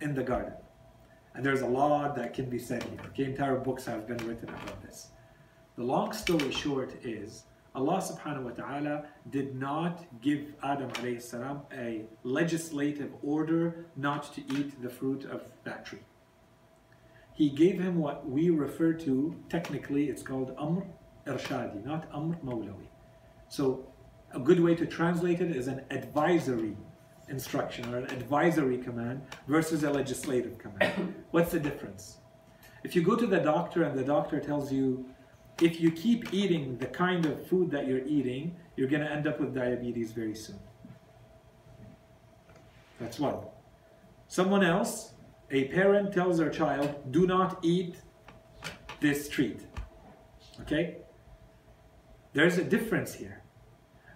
[0.00, 0.54] in the garden?
[1.34, 3.00] And there's a lot that can be said here.
[3.08, 5.08] Okay, entire books have been written about this.
[5.76, 11.62] The long story short is Allah subhanahu wa ta'ala did not give Adam alayhi salam
[11.72, 16.04] a legislative order not to eat the fruit of that tree
[17.34, 20.86] he gave him what we refer to, technically it's called Amr
[21.26, 22.88] Irshadi, not Amr Mawlawi.
[23.52, 23.84] So
[24.34, 26.74] a good way to translate it is an advisory
[27.28, 31.14] instruction or an advisory command versus a legislative command.
[31.32, 32.16] What's the difference?
[32.82, 35.04] If you go to the doctor and the doctor tells you,
[35.60, 39.26] if you keep eating the kind of food that you're eating, you're going to end
[39.26, 40.58] up with diabetes very soon.
[42.98, 43.36] That's one.
[44.28, 45.12] Someone else
[45.50, 47.96] a parent tells their child, do not eat
[49.00, 49.60] this treat.
[50.62, 51.02] Okay?
[52.32, 53.41] There's a difference here.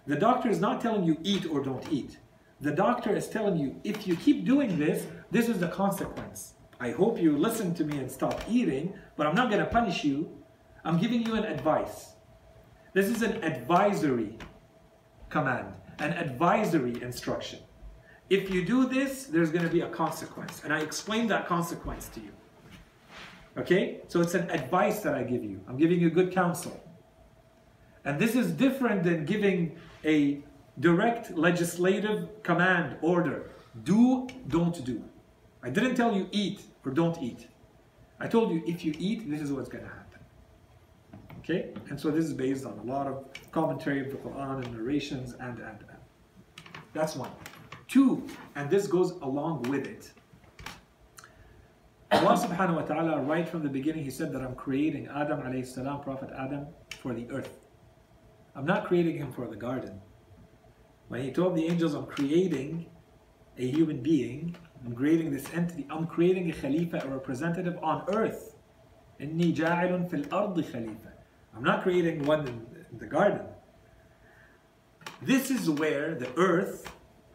[0.07, 2.17] The doctor is not telling you eat or don't eat.
[2.61, 6.53] The doctor is telling you, if you keep doing this, this is the consequence.
[6.79, 10.03] I hope you listen to me and stop eating, but I'm not going to punish
[10.03, 10.31] you.
[10.85, 12.13] I'm giving you an advice.
[12.93, 14.37] This is an advisory
[15.29, 17.59] command, an advisory instruction.
[18.29, 20.61] If you do this, there's going to be a consequence.
[20.63, 22.31] And I explain that consequence to you.
[23.57, 24.01] Okay?
[24.07, 25.61] So it's an advice that I give you.
[25.67, 26.81] I'm giving you good counsel.
[28.05, 30.39] And this is different than giving a
[30.79, 33.51] direct legislative command, order.
[33.83, 35.03] Do, don't do.
[35.63, 37.47] I didn't tell you eat or don't eat.
[38.19, 40.19] I told you if you eat, this is what's going to happen.
[41.39, 41.69] Okay?
[41.89, 45.33] And so this is based on a lot of commentary of the Quran and narrations
[45.33, 45.97] and, and, and.
[46.93, 47.31] That's one.
[47.87, 50.11] Two, and this goes along with it.
[52.11, 55.65] Allah subhanahu wa ta'ala, right from the beginning, He said that I'm creating Adam alayhi
[55.67, 56.65] salam, Prophet Adam,
[57.01, 57.59] for the earth.
[58.57, 60.01] I'm not creating him for the garden.
[61.09, 62.87] When he told the angels, I'm creating
[63.55, 68.55] a human being, I'm creating this entity, I'm creating a khalifa, a representative on earth.
[69.21, 71.13] Inni ja'ilun fil ardi khalifa.
[71.55, 73.45] I'm not creating one in the garden.
[75.21, 76.91] This is where the earth,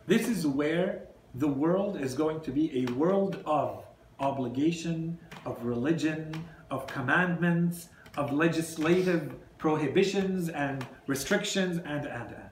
[0.06, 1.04] this is where
[1.36, 3.84] the world is going to be a world of
[4.18, 12.50] obligation, of religion, of commandments, of legislative prohibitions and restrictions, and, and, and.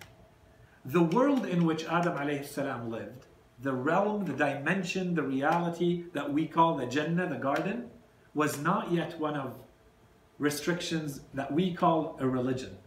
[0.85, 3.27] The world in which Adam salam lived,
[3.61, 7.91] the realm, the dimension, the reality that we call the Jannah, the garden,
[8.33, 9.55] was not yet one of
[10.39, 12.79] restrictions that we call a religion.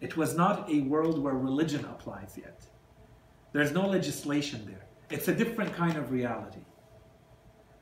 [0.00, 2.64] It was not a world where religion applies yet.
[3.52, 4.86] There's no legislation there.
[5.10, 6.64] It's a different kind of reality.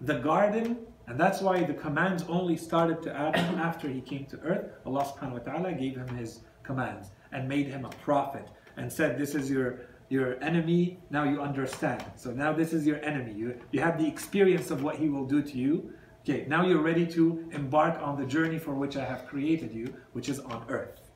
[0.01, 0.79] The garden,
[1.09, 4.71] and that's why the commands only started to Adam after he came to earth.
[4.85, 8.47] Allah subhanahu wa ta'ala gave him his commands and made him a prophet
[8.77, 9.81] and said, This is your
[10.11, 12.03] your enemy, now you understand.
[12.17, 13.35] So now this is your enemy.
[13.35, 15.93] You, you have the experience of what he will do to you.
[16.23, 19.95] Okay, now you're ready to embark on the journey for which I have created you,
[20.13, 21.11] which is on earth.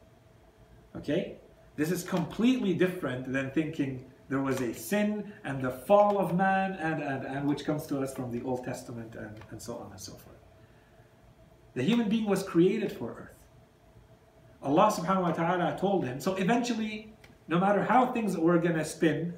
[0.96, 1.38] Okay?
[1.76, 6.72] This is completely different than thinking there was a sin and the fall of man,
[6.80, 9.90] and, and, and which comes to us from the Old Testament and, and so on
[9.90, 10.38] and so forth.
[11.74, 13.44] The human being was created for earth.
[14.62, 16.18] Allah subhanahu wa ta'ala told him.
[16.18, 17.12] So eventually,
[17.46, 19.34] no matter how things were going to spin,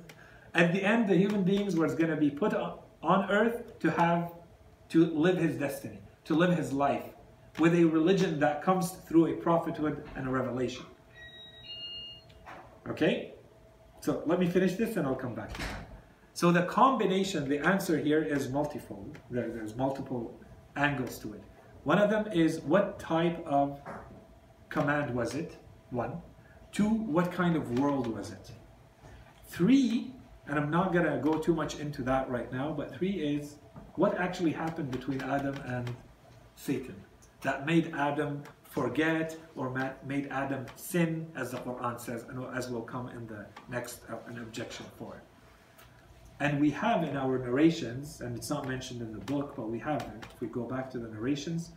[0.55, 4.33] at the end, the human beings was going to be put on earth to have,
[4.91, 7.07] to live his destiny, to live his life
[7.59, 10.87] with a religion that comes through a prophethood and a revelation.
[12.89, 13.34] Okay?
[14.05, 15.89] So let me finish this and I'll come back to that.
[16.35, 19.19] So the combination, the answer here is multifold.
[19.31, 20.39] There, there's multiple
[20.77, 21.43] angles to it.
[21.85, 23.81] One of them is what type of
[24.69, 25.57] command was it?
[25.89, 26.21] One.
[26.71, 28.51] Two, what kind of world was it?
[29.47, 30.13] Three,
[30.49, 33.55] and I'm not going to go too much into that right now, but three is
[33.95, 35.91] what actually happened between Adam and
[36.57, 36.97] Satan
[37.41, 38.43] that made Adam
[38.75, 39.71] forget or
[40.05, 44.17] made Adam sin, as the Quran says, and as will come in the next uh,
[44.27, 45.23] an objection for.
[46.41, 49.79] And we have in our narrations, and it's not mentioned in the book, but we
[49.79, 50.03] have.
[50.35, 51.71] If we go back to the narrations,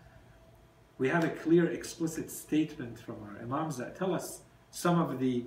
[0.98, 4.42] we have a clear, explicit statement from our Imams that tell us
[4.72, 5.46] some of the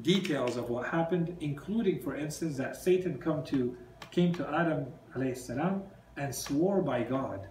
[0.00, 3.76] details of what happened, including, for instance, that Satan come to,
[4.10, 4.86] came to Adam
[5.34, 5.82] salam,
[6.16, 7.46] and swore by God.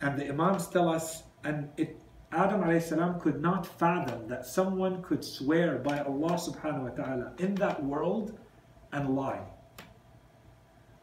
[0.00, 2.00] And the Imams tell us and it,
[2.32, 2.62] Adam
[3.20, 8.38] could not fathom that someone could swear by Allah subhanahu wa ta'ala in that world
[8.92, 9.42] and lie.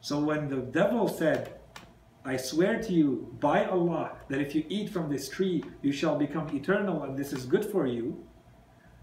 [0.01, 1.59] So when the devil said,
[2.25, 6.17] I swear to you by Allah that if you eat from this tree, you shall
[6.17, 8.25] become eternal and this is good for you.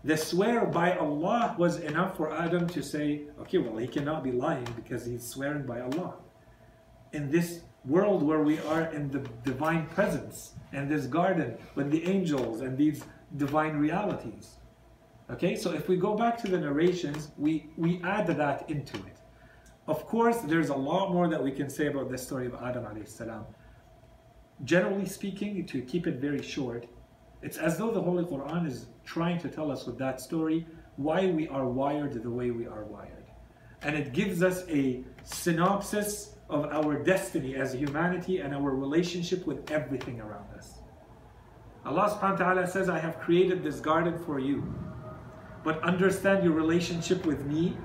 [0.05, 4.33] The swear by Allah was enough for Adam to say, okay, well, he cannot be
[4.33, 6.15] lying because he's swearing by Allah.
[7.13, 12.07] In this world where we are in the divine presence and this garden with the
[12.07, 13.03] angels and these
[13.39, 14.57] divine realities.
[15.31, 19.19] Okay, so if we go back to the narrations, we, we add that into it.
[19.89, 22.85] Of course, there's a lot more that we can say about the story of Adam
[23.07, 23.47] salam.
[24.65, 26.87] Generally speaking, to keep it very short,
[27.43, 30.67] it's as though the Holy Quran is trying to tell us with that story
[30.97, 33.27] why we are wired the way we are wired.
[33.83, 39.71] And it gives us a synopsis of our destiny as humanity and our relationship with
[39.71, 40.79] everything around us.
[41.85, 44.63] Allah subhanahu wa ta'ala says, I have created this garden for you.
[45.65, 47.77] But understand your relationship with me,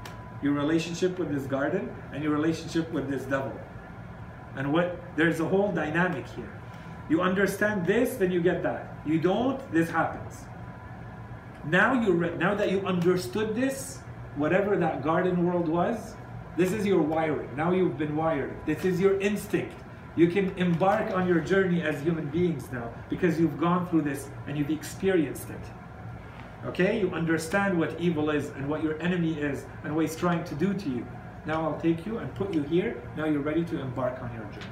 [0.43, 3.53] your relationship with this garden, and your relationship with this devil.
[4.55, 6.51] And what there's a whole dynamic here.
[7.09, 8.95] You understand this, then you get that.
[9.05, 10.45] You don't, this happens.
[11.65, 13.99] Now you now that you understood this,
[14.35, 16.15] whatever that garden world was,
[16.57, 17.55] this is your wiring.
[17.55, 18.55] Now you've been wired.
[18.65, 19.75] This is your instinct.
[20.15, 24.27] You can embark on your journey as human beings now because you've gone through this
[24.47, 26.65] and you've experienced it.
[26.65, 26.99] Okay?
[26.99, 30.55] You understand what evil is and what your enemy is and what he's trying to
[30.55, 31.07] do to you.
[31.45, 33.01] Now I'll take you and put you here.
[33.15, 34.65] Now you're ready to embark on your journey.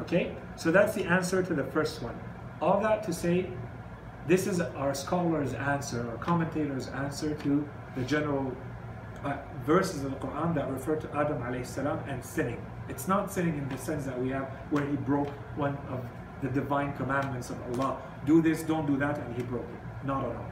[0.00, 0.36] Okay?
[0.56, 2.18] So that's the answer to the first one.
[2.60, 3.50] All that to say,
[4.26, 7.66] this is our scholar's answer, our commentator's answer to
[7.96, 8.52] the general
[9.24, 12.60] uh, verses of the Quran that refer to Adam salam and sinning.
[12.88, 16.04] It's not sinning in the sense that we have where he broke one of
[16.42, 17.98] the divine commandments of Allah.
[18.24, 20.06] Do this, don't do that, and he broke it.
[20.06, 20.46] Not at all.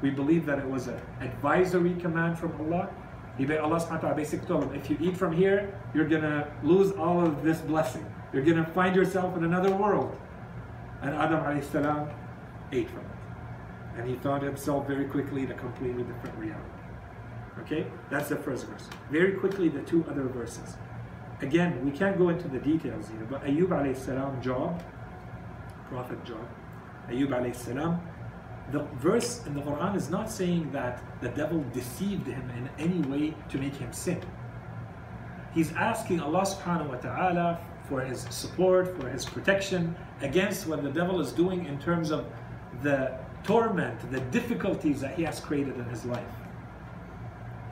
[0.00, 2.88] We believe that it was an advisory command from Allah.
[3.36, 6.48] He, Allah subhanahu wa ta'ala basically told him, if you eat from here, you're gonna
[6.62, 8.06] lose all of this blessing.
[8.32, 10.16] You're gonna find yourself in another world.
[11.02, 12.10] And Adam salam
[12.72, 13.98] ate from it.
[13.98, 16.77] And he found himself very quickly in a completely different reality.
[17.60, 18.88] Okay, that's the first verse.
[19.10, 20.76] Very quickly, the two other verses.
[21.40, 24.82] Again, we can't go into the details here, but Ayub alayhi salam job,
[25.88, 26.46] Prophet Job,
[27.08, 28.00] Ayub alayhi salam,
[28.72, 33.00] the verse in the Quran is not saying that the devil deceived him in any
[33.08, 34.20] way to make him sin.
[35.54, 40.90] He's asking Allah subhanahu wa ta'ala for his support, for his protection against what the
[40.90, 42.26] devil is doing in terms of
[42.82, 46.28] the torment, the difficulties that he has created in his life.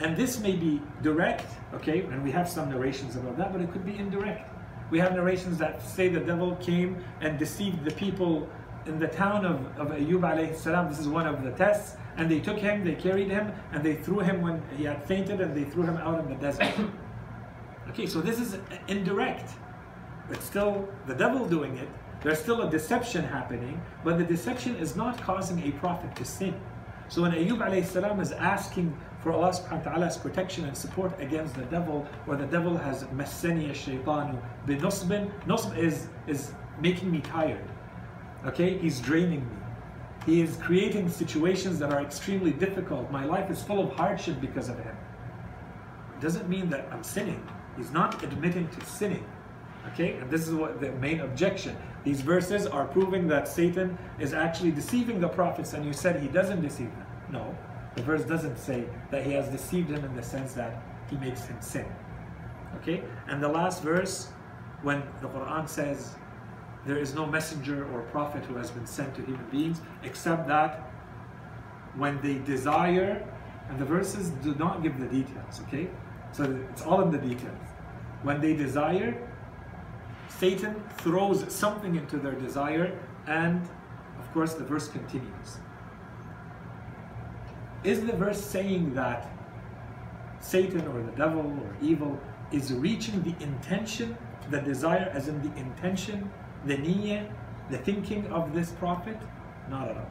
[0.01, 3.73] And this may be direct, okay, and we have some narrations about that, but it
[3.73, 4.51] could be indirect.
[4.91, 8.49] We have narrations that say the devil came and deceived the people
[8.87, 10.89] in the town of, of Ayub alayhi salam.
[10.89, 11.97] This is one of the tests.
[12.17, 15.41] And they took him, they carried him, and they threw him when he had fainted,
[15.41, 16.73] and they threw him out in the desert.
[17.89, 19.51] okay, so this is indirect.
[20.31, 21.89] It's still the devil doing it.
[22.23, 26.59] There's still a deception happening, but the deception is not causing a prophet to sin.
[27.09, 31.19] So when Ayub alayhi salam is asking for Allah subhanahu wa ta'ala's protection and support
[31.21, 37.21] against the devil, or the devil has massani shaitanu binusbin, nusb is, is making me
[37.21, 37.65] tired.
[38.47, 39.57] Okay, he's draining me.
[40.27, 43.11] He is creating situations that are extremely difficult.
[43.11, 44.97] My life is full of hardship because of him.
[46.17, 47.47] It doesn't mean that I'm sinning.
[47.77, 49.25] He's not admitting to sinning.
[49.93, 51.77] Okay, and this is what the main objection.
[52.03, 56.29] These verses are proving that Satan is actually deceiving the prophets, and you said he
[56.29, 57.07] doesn't deceive them.
[57.31, 57.57] No,
[57.97, 61.45] the verse doesn't say that he has deceived him in the sense that he makes
[61.47, 61.87] him sin.
[62.77, 64.29] Okay, and the last verse,
[64.83, 66.15] when the Quran says
[66.87, 70.93] there is no messenger or prophet who has been sent to human beings except that
[71.97, 73.27] when they desire,
[73.69, 75.89] and the verses do not give the details, okay?
[76.33, 77.67] So it's all in the details.
[78.23, 79.17] When they desire,
[80.29, 83.63] Satan throws something into their desire, and
[84.19, 85.59] of course, the verse continues.
[87.87, 89.31] Is the verse saying that
[90.41, 92.19] Satan or the devil or evil
[92.51, 94.19] is reaching the intention,
[94.51, 96.29] the desire, as in the intention
[96.65, 97.31] the niyyah,
[97.71, 99.17] the thinking of this prophet?
[99.71, 100.11] Not at all.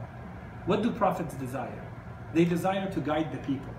[0.64, 1.84] What do prophets desire?
[2.32, 3.74] They desire to guide the people.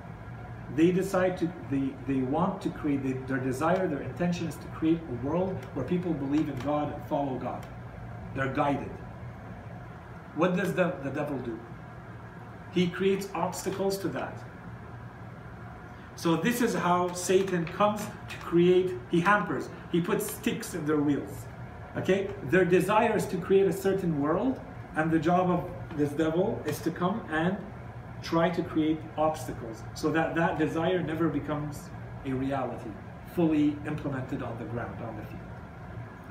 [0.75, 4.67] They decide to, they, they want to create, they, their desire, their intention is to
[4.67, 7.65] create a world where people believe in God and follow God.
[8.35, 8.91] They're guided.
[10.35, 11.59] What does the, the devil do?
[12.71, 14.37] He creates obstacles to that.
[16.15, 20.97] So this is how Satan comes to create, he hampers, he puts sticks in their
[20.97, 21.45] wheels.
[21.95, 22.31] Okay?
[22.45, 24.59] Their desire is to create a certain world,
[24.95, 27.57] and the job of this devil is to come and
[28.23, 31.89] try to create obstacles so that that desire never becomes
[32.25, 32.89] a reality,
[33.35, 35.41] fully implemented on the ground, on the field.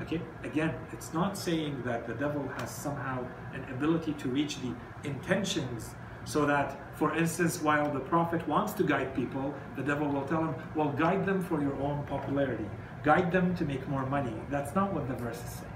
[0.03, 0.21] Okay?
[0.43, 3.25] Again, it's not saying that the devil has somehow
[3.55, 4.75] an ability to reach the
[5.05, 5.95] intentions
[6.27, 10.45] so that, for instance, while the prophet wants to guide people, the devil will tell
[10.45, 12.67] him, well, guide them for your own popularity
[13.07, 14.35] guide them to make more money.
[14.51, 15.73] That's not what the verse is saying.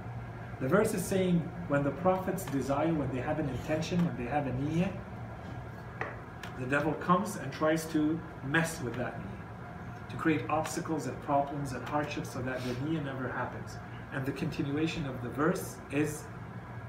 [0.61, 1.38] The verse is saying
[1.68, 4.92] when the prophets desire, when they have an intention, when they have a niyyah,
[6.59, 11.72] the devil comes and tries to mess with that niyyah, to create obstacles and problems
[11.72, 13.78] and hardships so that the niyyah never happens.
[14.12, 16.24] And the continuation of the verse is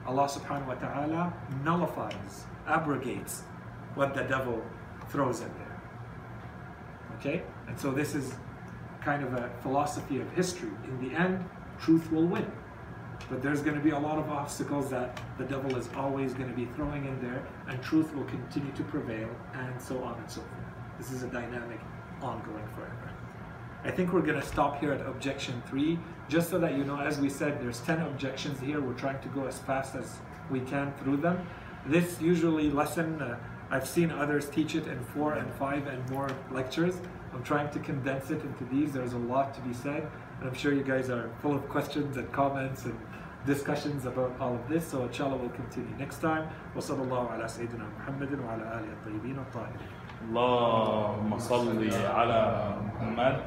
[0.07, 1.33] Allah subhanahu wa ta'ala
[1.63, 3.43] nullifies, abrogates
[3.95, 4.63] what the devil
[5.09, 5.81] throws in there.
[7.17, 7.43] Okay?
[7.67, 8.33] And so this is
[9.01, 10.69] kind of a philosophy of history.
[10.85, 11.43] In the end,
[11.79, 12.49] truth will win.
[13.29, 16.49] But there's going to be a lot of obstacles that the devil is always going
[16.49, 20.29] to be throwing in there, and truth will continue to prevail, and so on and
[20.29, 20.51] so forth.
[20.97, 21.79] This is a dynamic
[22.21, 23.11] ongoing forever.
[23.83, 26.99] I think we're going to stop here at objection three, just so that you know,
[26.99, 28.79] as we said, there's 10 objections here.
[28.79, 30.17] We're trying to go as fast as
[30.51, 31.47] we can through them.
[31.87, 33.39] This usually lesson, uh,
[33.70, 36.94] I've seen others teach it in four and five and more lectures.
[37.34, 38.92] I'm trying to condense it into these.
[38.92, 40.08] There's a lot to be said,
[40.38, 42.98] and I'm sure you guys are full of questions and comments and
[43.44, 44.86] discussions about all of this.
[44.86, 46.48] So inshallah we'll continue next time.
[46.76, 49.88] وصلى الله على سيدنا محمد وعلى آله الطيبين الطاهرين.
[50.28, 53.40] اللهم صل على محمد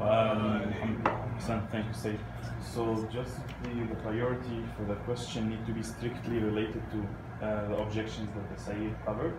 [0.00, 1.70] وآل محمد.
[1.70, 2.20] Thank you, Sayyid.
[2.60, 6.98] So just the, the priority for the question need to be strictly related to
[7.44, 9.34] uh, the objections that the Sayyid covered.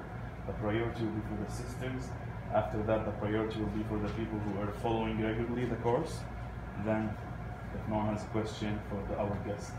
[0.49, 2.11] The priority will be for the sisters
[2.55, 6.16] after that, the priority will be for the people who are following regularly the course.
[6.84, 7.12] Then,
[7.76, 9.76] if no one has a question for the, our guest.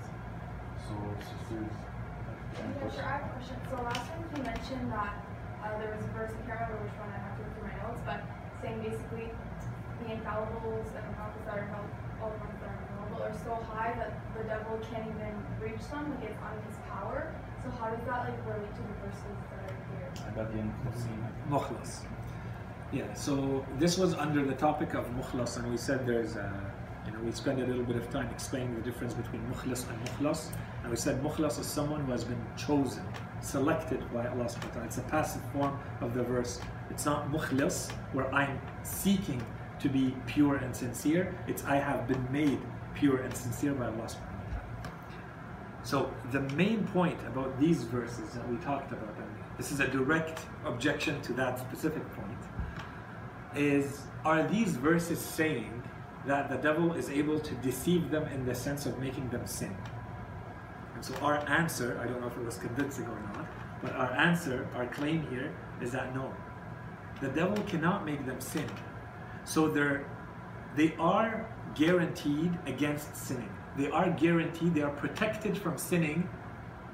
[0.85, 1.65] So, sisters.
[1.65, 3.57] Yeah, sure, I have a question.
[3.73, 5.17] So last time you mentioned that
[5.65, 7.73] uh, there was a verse, I can't remember which one, I have to look through
[7.73, 8.21] my notes, but
[8.61, 11.89] saying basically the infallibles and the prophets that are held,
[12.21, 15.81] all the ones that are infallible are so high that the devil can't even reach
[15.89, 17.33] them, like it's on his power.
[17.65, 19.58] So how does that like relate to the verses that
[20.35, 20.51] got
[21.49, 22.01] Mukhlas.
[22.91, 26.51] Yeah, so this was under the topic of mukhlas, and we said there's, a,
[27.05, 29.99] you know, we spent a little bit of time explaining the difference between mukhlas and
[30.07, 30.49] mukhlas,
[30.81, 33.03] and we said mukhlas is someone who has been chosen,
[33.41, 34.85] selected by Allah subhanahu wa ta'ala.
[34.87, 36.59] It's a passive form of the verse.
[36.89, 39.45] It's not mukhlis, where I'm seeking
[39.79, 41.35] to be pure and sincere.
[41.47, 42.59] It's I have been made
[42.95, 44.69] pure and sincere by Allah subhanahu wa ta'ala.
[45.83, 49.15] So the main point about these verses that we talked about,
[49.59, 52.39] this is a direct objection to that specific point,
[53.55, 55.83] is are these verses saying
[56.25, 59.75] that the devil is able to deceive them in the sense of making them sin?
[60.95, 63.47] And so our answer, I don't know if it was convincing or not,
[63.81, 66.33] But our answer, our claim here is that no,
[67.19, 68.69] the devil cannot make them sin.
[69.43, 70.05] So they're,
[70.77, 71.45] they are
[71.75, 73.49] guaranteed against sinning.
[73.77, 76.29] They are guaranteed, they are protected from sinning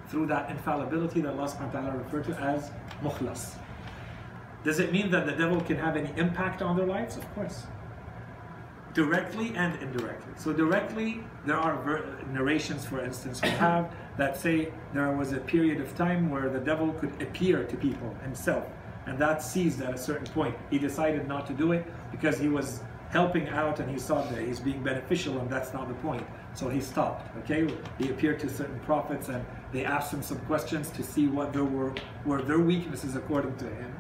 [0.10, 3.56] through that infallibility that Allah subhanahu wa ta'ala referred to as mukhlas.
[4.64, 7.18] Does it mean that the devil can have any impact on their lives?
[7.18, 7.64] Of course.
[8.94, 10.34] Directly and indirectly.
[10.38, 15.82] So, directly, there are narrations, for instance, we have that say there was a period
[15.82, 18.66] of time where the devil could appear to people himself,
[19.06, 20.56] and that ceased at a certain point.
[20.72, 22.80] He decided not to do it because he was
[23.16, 26.26] helping out and he saw that he's being beneficial, and that's not the point.
[26.54, 27.24] So he stopped.
[27.40, 27.62] Okay,
[27.98, 29.42] he appeared to certain prophets and
[29.72, 31.94] they asked him some questions to see what there were
[32.26, 33.92] were their weaknesses according to him,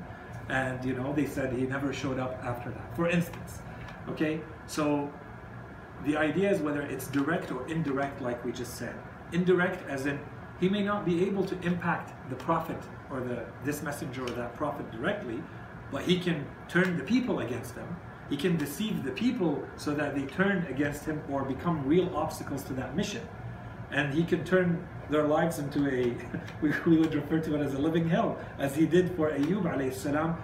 [0.49, 2.87] and you know they said he never showed up after that.
[2.97, 3.59] For instance,
[4.09, 4.83] okay, so
[6.07, 8.95] the idea is whether it's direct or indirect, like we just said.
[9.31, 10.19] Indirect, as in
[10.59, 14.51] he may not be able to impact the prophet or the this messenger or that
[14.61, 15.39] prophet directly,
[15.93, 17.89] but he can turn the people against them
[18.29, 22.63] he can deceive the people so that they turn against him or become real obstacles
[22.63, 23.21] to that mission.
[23.91, 26.15] And he can turn their lives into a,
[26.61, 29.93] we would refer to it as a living hell, as he did for Ayub alayhi
[29.93, 30.35] salam,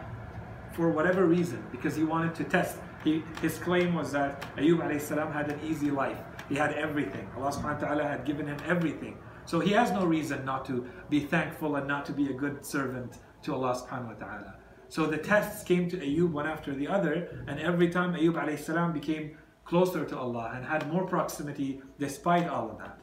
[0.73, 2.77] for whatever reason, because he wanted to test.
[3.03, 6.19] He, his claim was that Ayub alayhi salam had an easy life.
[6.49, 7.27] He had everything.
[7.35, 9.17] Allah subhanahu wa ta'ala had given him everything.
[9.45, 12.63] So he has no reason not to be thankful and not to be a good
[12.63, 14.60] servant to Allah subhanahu wa ta'ala.
[14.91, 19.37] So the tests came to Ayub one after the other, and every time Ayub became
[19.63, 22.99] closer to Allah and had more proximity despite all of that.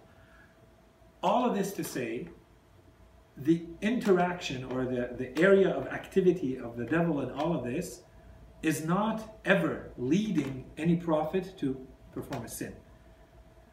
[1.23, 2.29] All of this to say,
[3.39, 8.03] the interaction or the, the area of activity of the devil in all of this
[8.63, 11.75] is not ever leading any prophet to
[12.13, 12.75] perform a sin.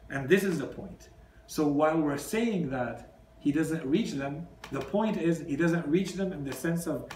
[0.08, 1.10] And this is the point.
[1.46, 6.14] So while we're saying that he doesn't reach them, the point is he doesn't reach
[6.14, 7.10] them in the sense of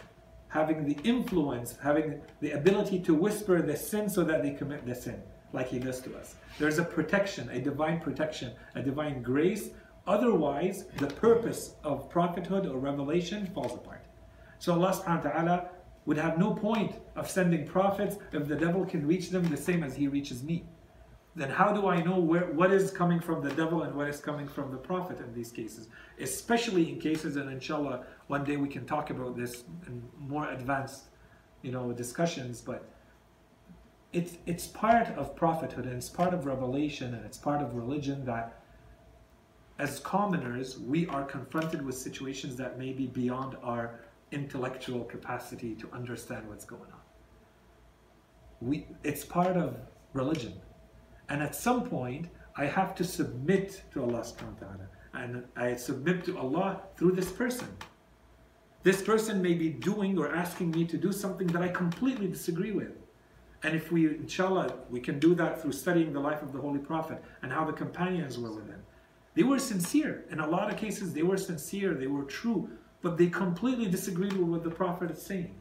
[0.50, 4.94] having the influence, having the ability to whisper the sin so that they commit the
[4.94, 5.22] sin,
[5.52, 6.34] like He does to us.
[6.58, 9.70] There's a protection, a divine protection, a divine grace.
[10.06, 14.04] Otherwise, the purpose of prophethood or revelation falls apart.
[14.58, 15.68] So Allah subhanahu wa ta'ala
[16.06, 19.82] would have no point of sending prophets if the devil can reach them the same
[19.82, 20.64] as he reaches me
[21.36, 24.18] then how do I know where what is coming from the devil and what is
[24.18, 25.88] coming from the prophet in these cases?
[26.18, 31.04] Especially in cases, and inshallah, one day we can talk about this in more advanced,
[31.62, 32.60] you know, discussions.
[32.60, 32.88] But
[34.12, 38.24] it's it's part of prophethood and it's part of revelation and it's part of religion
[38.24, 38.60] that
[39.78, 44.00] as commoners we are confronted with situations that may be beyond our
[44.32, 47.00] intellectual capacity to understand what's going on.
[48.60, 49.76] We it's part of
[50.12, 50.54] religion
[51.30, 52.26] and at some point,
[52.56, 54.86] I have to submit to Allah subhanahu wa ta'ala.
[55.14, 57.68] And I submit to Allah through this person.
[58.82, 62.72] This person may be doing or asking me to do something that I completely disagree
[62.72, 62.92] with.
[63.62, 66.78] And if we, inshallah, we can do that through studying the life of the Holy
[66.78, 68.82] Prophet and how the companions were with him.
[69.34, 70.24] They were sincere.
[70.30, 72.70] In a lot of cases, they were sincere, they were true,
[73.02, 75.54] but they completely disagreed with what the Prophet is saying.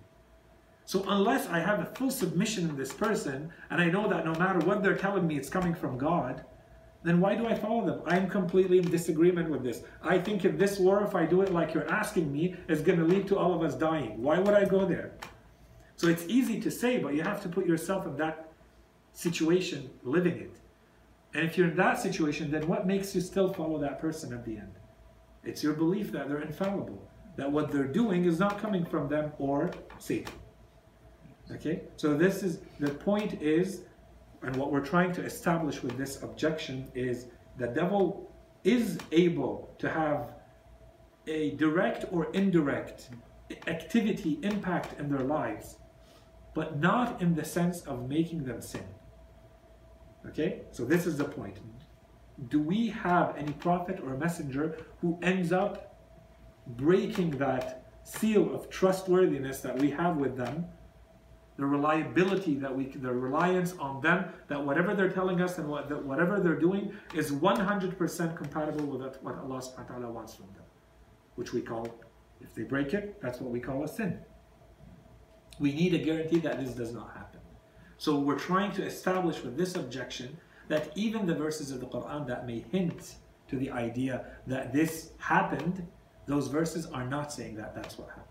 [0.89, 4.33] So unless I have a full submission in this person, and I know that no
[4.33, 6.43] matter what they're telling me, it's coming from God,
[7.03, 8.01] then why do I follow them?
[8.07, 9.83] I'm completely in disagreement with this.
[10.01, 12.97] I think if this war, if I do it like you're asking me, is going
[12.97, 14.19] to lead to all of us dying.
[14.19, 15.11] Why would I go there?
[15.95, 18.51] So it's easy to say, but you have to put yourself in that
[19.13, 20.55] situation, living it.
[21.35, 24.43] And if you're in that situation, then what makes you still follow that person at
[24.43, 24.73] the end?
[25.43, 29.33] It's your belief that they're infallible, that what they're doing is not coming from them
[29.37, 29.69] or
[29.99, 30.33] Satan.
[31.51, 33.81] Okay, so this is the point is,
[34.43, 37.25] and what we're trying to establish with this objection is
[37.57, 38.31] the devil
[38.63, 40.33] is able to have
[41.27, 43.09] a direct or indirect
[43.67, 45.77] activity impact in their lives,
[46.53, 48.83] but not in the sense of making them sin.
[50.27, 51.57] Okay, so this is the point.
[52.49, 55.97] Do we have any prophet or messenger who ends up
[56.67, 60.65] breaking that seal of trustworthiness that we have with them
[61.59, 65.89] the reliability that we, the reliance on them, that whatever they're telling us and what,
[65.89, 70.45] that whatever they're doing is 100% compatible with what Allah subhanahu wa ta'ala wants from
[70.53, 70.63] them.
[71.35, 71.85] Which we call,
[72.39, 74.19] if they break it, that's what we call a sin.
[75.59, 77.41] We need a guarantee that this does not happen.
[77.97, 80.37] So we're trying to establish with this objection
[80.69, 83.15] that even the verses of the Quran that may hint
[83.49, 85.85] to the idea that this happened,
[86.25, 88.28] those verses are not saying that that's what happened.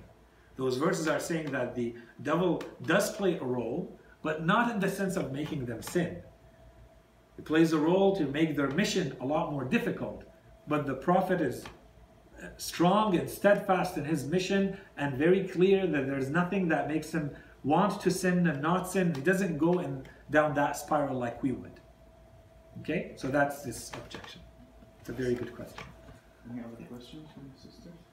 [0.58, 4.90] Those verses are saying that the devil does play a role, but not in the
[4.90, 6.20] sense of making them sin.
[7.38, 10.24] It plays a role to make their mission a lot more difficult,
[10.66, 16.08] but the prophet is uh, strong and steadfast in his mission and very clear that
[16.08, 17.30] there's nothing that makes him
[17.62, 19.14] want to sin and not sin.
[19.14, 21.78] He doesn't go in down that spiral like we would.
[22.80, 24.40] Okay, so that's this objection.
[24.98, 25.84] It's a very good question.
[26.50, 28.07] Any other questions from the sisters?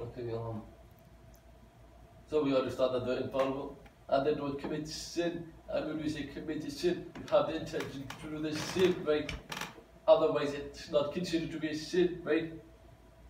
[0.00, 0.62] Okay, um,
[2.28, 3.78] so we understand that they're infallible,
[4.08, 5.46] and they don't commit sin.
[5.68, 9.30] And when we say commit sin, you have the intention to do the sin, right?
[10.06, 12.52] Otherwise, it's not considered to be a sin, right?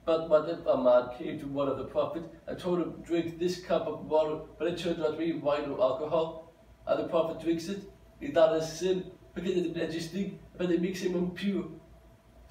[0.05, 3.39] But what if a man came to one of the prophets and told him, drink
[3.39, 6.53] this cup of water, but it turned out to be wine or alcohol,
[6.87, 7.85] and the prophet drinks it?
[8.21, 9.11] Is that a sin?
[9.35, 11.65] Because it's an thing, but it makes him impure.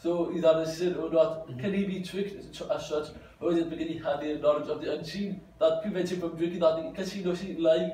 [0.02, 1.47] So is that a sin or not?
[1.60, 3.10] Can he be tricked as such?
[3.39, 6.36] Or is it because he had the knowledge of the unseen that prevents him from
[6.38, 7.91] drinking that because he knows he's lying?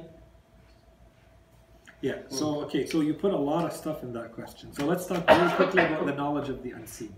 [2.00, 4.72] Yeah, so okay, so you put a lot of stuff in that question.
[4.72, 7.14] So let's talk very quickly about the knowledge of the unseen.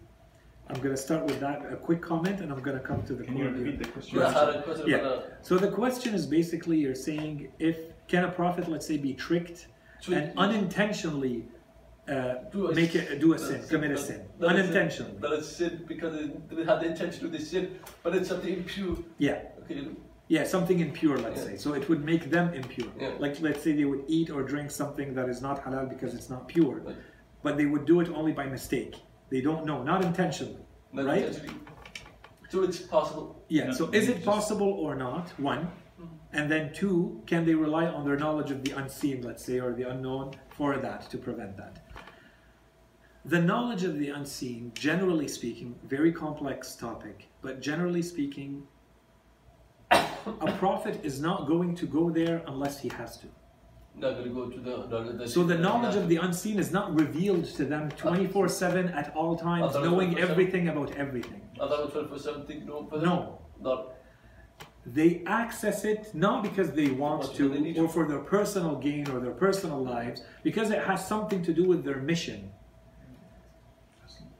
[0.69, 3.13] I'm going to start with that, a quick comment, and I'm going to come to
[3.13, 4.19] the Can you core repeat the question?
[4.19, 4.97] Yeah, I had a question Yeah.
[4.97, 5.45] about that.
[5.45, 7.77] So the question is basically you're saying if
[8.07, 9.67] can a prophet, let's say, be tricked
[10.07, 11.45] and unintentionally
[12.09, 15.17] uh, Do a make it do a sin, That's- commit a sin, that is unintentionally?
[15.23, 16.13] That it's sin because
[16.49, 17.63] they had the intention to do the sin,
[18.03, 18.97] but it's something impure.
[19.17, 19.87] Yeah, Okay,
[20.27, 21.47] yeah, something impure, let's Yeah.
[21.49, 21.57] say.
[21.57, 22.91] So it would make them impure.
[22.99, 23.11] Yeah.
[23.19, 26.29] Like let's say they would eat or drink something that is not halal because it's
[26.29, 26.95] not pure, Right.
[27.45, 28.95] but they would do it only by mistake.
[29.33, 30.63] They don't know, not intentionally.
[30.91, 31.23] not Right?
[31.25, 31.59] intentionally.
[32.49, 33.25] So it's possible.
[33.47, 35.25] Yeah, No, so is it just- possible or not?
[35.37, 35.63] One.
[36.33, 39.71] And then two, can they rely on their knowledge of the unseen, let's say, or
[39.73, 41.73] the unknown for that to prevent that?
[43.25, 48.63] The knowledge of the unseen, generally speaking, very complex topic, but generally speaking,
[49.91, 53.27] a prophet is not going to go there unless he has to.
[53.95, 54.87] Not going to go to the.
[54.87, 58.47] the, the So the knowledge of the unseen is not revealed to them uh, 24
[58.47, 61.41] 7 at all times, thought it was knowing everything about everything.
[61.55, 62.65] I thought it was for something.
[62.65, 63.91] No, No.
[64.85, 69.33] They access it not because they want to or for their personal gain or their
[69.33, 72.51] personal lives, because it has something to do with their mission.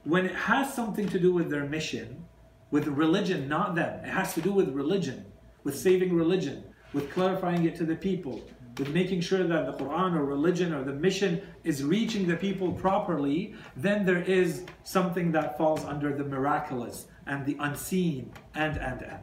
[0.04, 2.24] When it has something to do with their mission,
[2.70, 5.26] with religion, not them, it has to do with religion,
[5.64, 8.40] with saving religion, with clarifying it to the people,
[8.78, 12.72] with making sure that the Quran or religion or the mission is reaching the people
[12.72, 19.02] properly, then there is something that falls under the miraculous and the unseen and and
[19.02, 19.22] and.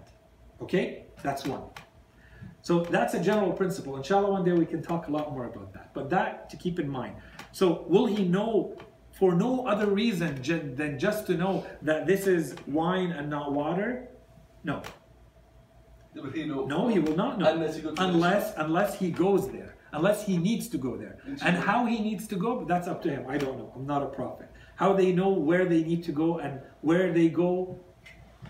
[0.62, 1.06] Okay?
[1.24, 1.64] That's one.
[2.62, 3.96] So that's a general principle.
[3.96, 5.94] Inshallah, one day we can talk a lot more about that.
[5.94, 7.16] But that to keep in mind.
[7.52, 8.76] So, will he know
[9.18, 10.42] for no other reason
[10.76, 14.10] than just to know that this is wine and not water?
[14.64, 14.82] No.
[16.14, 16.46] Will he?
[16.46, 17.52] No, he will not know.
[17.52, 19.76] Unless he goes unless, unless he goes there.
[19.94, 21.18] Unless he needs to go there.
[21.42, 23.26] And how he needs to go, that's up to him.
[23.28, 23.72] I don't know.
[23.76, 24.50] I'm not a prophet.
[24.76, 27.80] How they know where they need to go and where they go,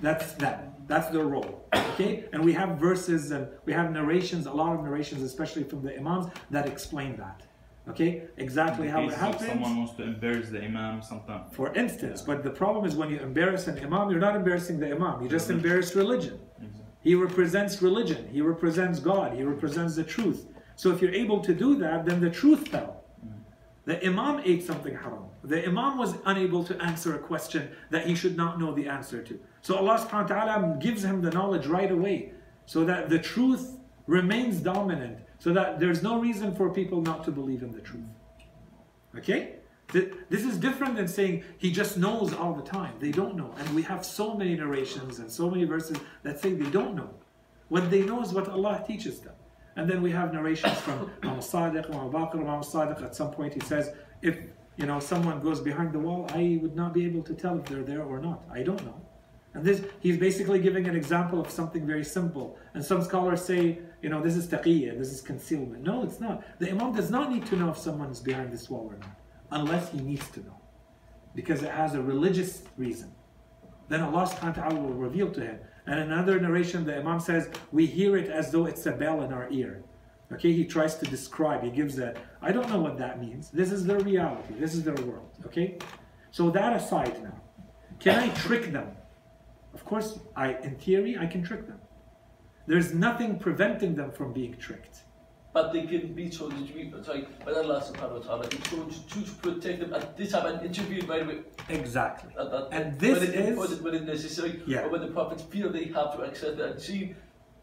[0.01, 0.73] that's them.
[0.87, 1.65] That's their role.
[1.73, 2.25] Okay?
[2.33, 5.95] And we have verses and we have narrations, a lot of narrations, especially from the
[5.95, 7.43] Imams, that explain that.
[7.89, 8.23] Okay?
[8.37, 9.47] Exactly how it happens.
[9.47, 11.53] Someone wants to embarrass the imam sometimes.
[11.53, 14.91] For instance, but the problem is when you embarrass an Imam, you're not embarrassing the
[14.91, 16.39] Imam, you just embarrass religion.
[16.61, 16.85] Exactly.
[17.01, 18.27] He represents religion.
[18.31, 19.33] He represents God.
[19.33, 20.47] He represents the truth.
[20.75, 23.03] So if you're able to do that, then the truth fell.
[23.25, 23.31] Mm.
[23.85, 25.25] The Imam ate something haram.
[25.43, 29.23] The Imam was unable to answer a question that he should not know the answer
[29.23, 29.39] to.
[29.61, 32.33] So Allah subhanahu wa ta'ala gives him the knowledge right away
[32.65, 37.31] so that the truth remains dominant, so that there's no reason for people not to
[37.31, 38.09] believe in the truth.
[39.17, 39.53] Okay?
[39.93, 42.95] This is different than saying he just knows all the time.
[42.99, 43.53] They don't know.
[43.57, 47.09] And we have so many narrations and so many verses that say they don't know.
[47.69, 49.33] What they know is what Allah teaches them.
[49.77, 53.01] And then we have narrations from Imam Sadiq, Imam Baqir, Imam Sadiq.
[53.01, 53.91] At some point he says,
[54.21, 54.39] if
[54.75, 57.65] you know someone goes behind the wall, I would not be able to tell if
[57.65, 58.43] they're there or not.
[58.51, 58.99] I don't know.
[59.53, 62.57] And this, he's basically giving an example of something very simple.
[62.73, 65.83] And some scholars say, you know, this is taqiyya, this is concealment.
[65.83, 66.43] No, it's not.
[66.59, 69.19] The Imam does not need to know if someone is behind this wall or not,
[69.51, 70.57] unless he needs to know.
[71.33, 73.11] Because it has a religious reason.
[73.89, 75.59] Then Allah subhanahu wa ta'ala will reveal to him.
[75.85, 79.31] And another narration, the Imam says, we hear it as though it's a bell in
[79.31, 79.83] our ear.
[80.33, 83.49] Okay, he tries to describe, he gives a, I don't know what that means.
[83.49, 85.29] This is their reality, this is their world.
[85.45, 85.77] Okay?
[86.31, 87.41] So that aside now,
[87.99, 88.96] can I trick them?
[89.77, 91.79] Of course, I, in theory, I can trick them.
[92.65, 95.03] There's nothing preventing them from being tricked.
[95.53, 98.91] But they can be told to be, sorry, by Allah subhanahu wa ta'ala, He told
[98.91, 101.39] you to protect them at this time and intervene right away.
[101.69, 102.31] Exactly.
[102.35, 104.85] That, that, And this when it, is- important, when it's necessary, Yeah.
[104.85, 107.15] or when the prophets feel they have to access the unseen,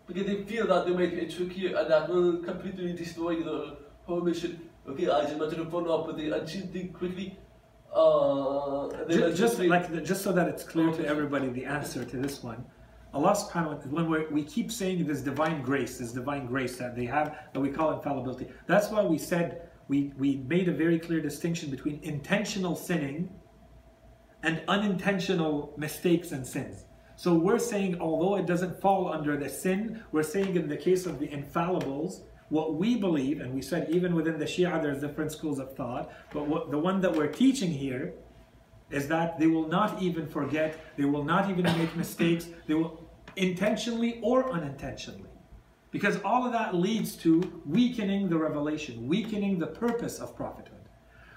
[0.06, 3.76] because they feel that they might get tricky and that will completely destroy the
[4.06, 4.70] whole mission.
[4.88, 7.36] Okay, I just wanted to follow up with the unseen thing quickly.
[7.94, 12.16] Uh, they just like the, just so that it's clear to everybody the answer to
[12.16, 12.64] this one
[13.12, 16.76] allah subhanahu wa ta'ala when we're, we keep saying this divine grace this divine grace
[16.76, 18.48] that they have that we call infallibility.
[18.66, 23.30] That's why we said we, we made a very clear distinction between intentional sinning
[24.42, 26.86] and unintentional mistakes and sins.
[27.14, 31.06] So we're saying although it doesn't fall under the sin we're saying in the case
[31.06, 32.22] of the infallibles
[32.56, 36.04] what we believe and we said even within the shia there's different schools of thought
[36.34, 38.14] but what, the one that we're teaching here
[38.90, 43.08] is that they will not even forget, they will not even make mistakes, they will
[43.36, 45.30] intentionally or unintentionally.
[45.90, 50.88] Because all of that leads to weakening the revelation, weakening the purpose of prophethood.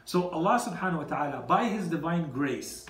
[0.06, 2.86] So Allah subhanahu wa ta'ala, by His divine grace,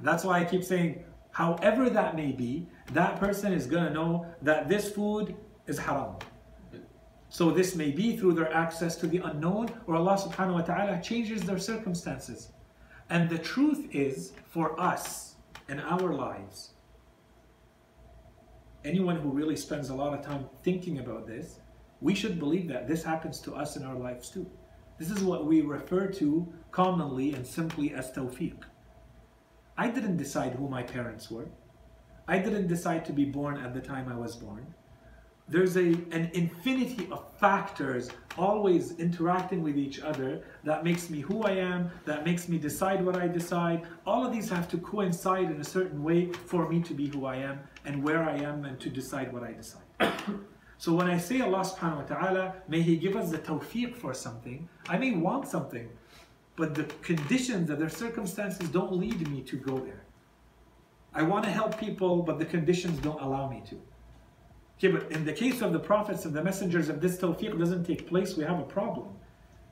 [0.00, 4.26] that's why I keep saying, however that may be, that person is going to know
[4.42, 5.34] that this food
[5.66, 6.16] is haram.
[7.34, 11.02] So this may be through their access to the unknown, or Allah subhanahu wa ta'ala
[11.02, 12.52] changes their circumstances.
[13.10, 15.34] And the truth is, for us
[15.68, 16.74] in our lives,
[18.84, 21.58] anyone who really spends a lot of time thinking about this,
[22.00, 24.48] we should believe that this happens to us in our lives too.
[25.00, 28.62] This is what we refer to commonly and simply as tawfiq.
[29.76, 31.48] I didn't decide who my parents were.
[32.28, 34.72] I didn't decide to be born at the time I was born.
[35.46, 38.08] There's a, an infinity of factors
[38.38, 43.04] always interacting with each other that makes me who I am, that makes me decide
[43.04, 43.86] what I decide.
[44.06, 47.26] All of these have to coincide in a certain way for me to be who
[47.26, 49.82] I am and where I am and to decide what I decide.
[50.78, 54.14] so when I say Allah subhanahu wa ta'ala, may He give us the tawfiq for
[54.14, 55.90] something, I may want something,
[56.56, 60.04] but the conditions and their circumstances don't lead me to go there.
[61.12, 63.78] I want to help people, but the conditions don't allow me to.
[64.78, 67.84] Okay, but in the case of the prophets and the messengers, if this tawfiq doesn't
[67.84, 69.08] take place, we have a problem.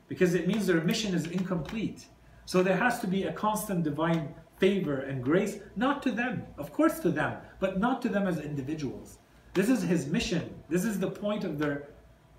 [0.09, 2.07] Because it means their mission is incomplete.
[2.45, 6.73] So there has to be a constant divine favor and grace, not to them, of
[6.73, 9.19] course to them, but not to them as individuals.
[9.55, 10.55] This is his mission.
[10.69, 11.89] This is the point of their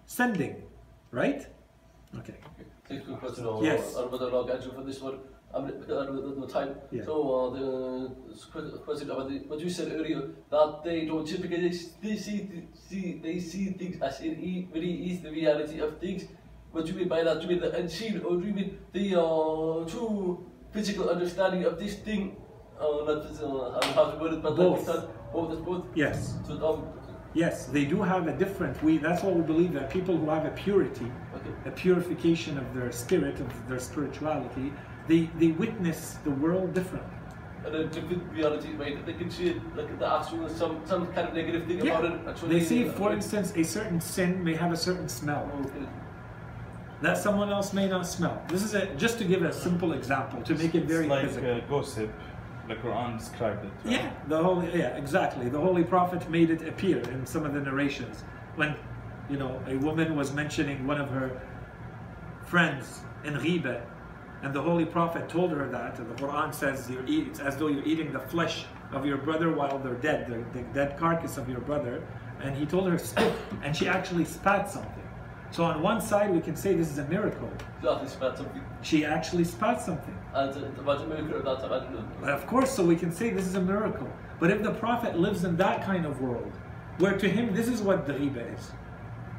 [0.05, 0.63] sending,
[1.11, 1.47] right?
[2.17, 2.35] Okay.
[2.87, 3.45] Thanks for the question.
[3.45, 3.95] uh, Yes.
[3.97, 5.19] I'll rather log answer for this one.
[5.53, 6.75] I'm with no time.
[6.91, 7.03] Yeah.
[7.05, 8.15] So uh, the
[8.51, 11.69] que- question about the, what you said earlier that they don't typically
[12.01, 16.25] they see see they see things as it e- really is the reality of things.
[16.71, 17.35] What do you mean by that?
[17.39, 21.77] Do you mean the unseen, or do you mean the uh, true physical understanding of
[21.77, 22.35] this thing?
[22.79, 24.87] Uh, not uh, how to word it, but Both.
[24.87, 25.85] Like, both, both.
[25.95, 26.33] Yes.
[26.47, 26.87] So um,
[27.35, 30.45] Yes, they do have a different we that's what we believe that people who have
[30.45, 31.49] a purity, okay.
[31.65, 34.71] a purification of their spirit, of their spirituality,
[35.07, 37.09] they, they witness the world differently.
[37.65, 39.05] And a different reality, right?
[39.05, 42.19] They can see it like the actual some some kind of negative thing about it.
[42.27, 45.85] Actually, They say, uh, for instance, a certain sin may have a certain smell Okay.
[47.01, 48.41] that someone else may not smell.
[48.49, 51.25] This is a, just to give a simple example to make it very it's like
[51.27, 51.51] physical.
[51.55, 52.11] uh, gossip.
[52.67, 53.71] The Quran described it.
[53.83, 53.93] right?
[53.93, 55.47] Yeah, the holy yeah, exactly.
[55.49, 58.23] The Holy Prophet made it appear in some of the narrations
[58.55, 58.75] when,
[59.29, 61.41] you know, a woman was mentioning one of her
[62.45, 63.81] friends in Ghiba,
[64.43, 65.97] and the Holy Prophet told her that.
[65.97, 69.17] And the Quran says you eat, it's as though you're eating the flesh of your
[69.17, 72.03] brother while they're dead, the, the dead carcass of your brother.
[72.41, 73.33] And he told her spit,
[73.63, 75.01] and she actually spat something.
[75.51, 77.49] So on one side we can say this is a miracle.
[77.77, 78.61] Exactly, spat something.
[78.81, 80.17] She actually spat something.
[80.33, 83.47] Uh, about the miracle of that, about the Of course, so we can say this
[83.47, 84.09] is a miracle.
[84.41, 86.51] But if the Prophet lives in that kind of world,
[86.97, 88.71] where to him this is what the ghiba is.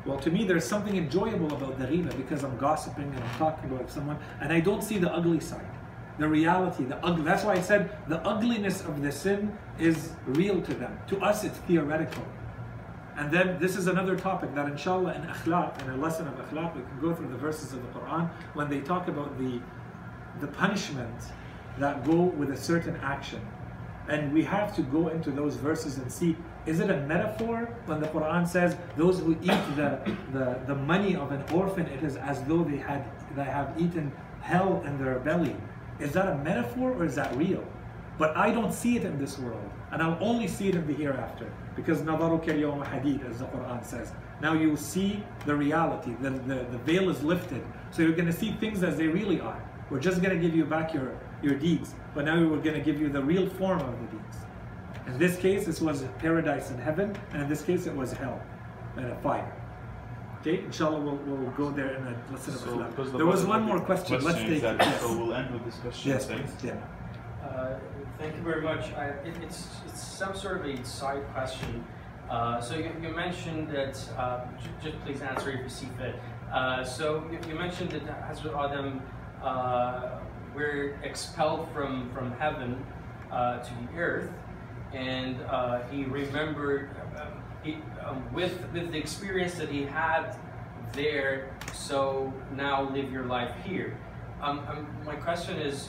[0.05, 3.71] Well, to me, there's something enjoyable about the ghiba because I'm gossiping and I'm talking
[3.71, 5.67] about someone, and I don't see the ugly side.
[6.19, 7.25] The reality, the ugly.
[7.25, 10.99] That's why I said the ugliness of the sin is real to them.
[11.09, 12.25] To us, it's theoretical.
[13.17, 16.77] And then this is another topic that inshallah in akhlaq, in a lesson of akhlaq,
[16.77, 19.61] we can go through the verses of the Quran when they talk about the
[20.41, 21.21] the punishment
[21.79, 23.41] that go with a certain action.
[24.09, 28.00] And we have to go into those verses and see is it a metaphor when
[28.00, 30.00] the Quran says those who eat the,
[30.34, 33.06] the, the money of an orphan, it is as though they had
[33.36, 34.12] they have eaten
[34.42, 35.56] hell in their belly.
[36.00, 37.64] Is that a metaphor or is that real?
[38.18, 40.94] But I don't see it in this world, and I'll only see it in the
[40.94, 41.50] hereafter.
[41.78, 44.12] Because نَظَرُكَ الْيَوْمَ حَدِيدٌ, as the Quran says.
[44.42, 47.64] Now you see the reality, the, the, the veil is lifted.
[47.92, 49.64] So you're going to see things as they really are.
[49.90, 52.82] We're just going to give you back your, your deeds, but now we're going to
[52.82, 54.38] give you the real form of the deeds.
[55.07, 58.41] In this case, this was paradise in heaven, and in this case, it was hell
[58.97, 59.51] and a fire.
[60.41, 62.91] Okay, inshallah, we'll, we'll go there in a lesson of So, Akhlaq.
[62.91, 64.23] because the There was one more question.
[64.23, 64.77] Let's take it.
[64.79, 66.11] Yes, So we'll end with this question.
[66.11, 66.51] yes please.
[66.63, 66.77] Yeah.
[67.43, 67.79] Uh,
[68.19, 68.93] Thank you very much.
[68.93, 71.85] I, it, it's, it's some sort of a side question.
[72.31, 76.15] Uh, so you, you mentioned that, uh, j- just please answer if you see fit.
[76.53, 79.03] Uh, so you, you mentioned that Hazrat Adam
[79.43, 80.21] uh,
[80.55, 82.85] we're expelled from, from heaven
[83.33, 84.31] uh, to the earth,
[84.95, 86.91] and uh, he remembered
[87.65, 90.37] he, um, with, with the experience that he had
[90.93, 93.97] there, so now live your life here.
[94.41, 95.89] Um, um, my question is,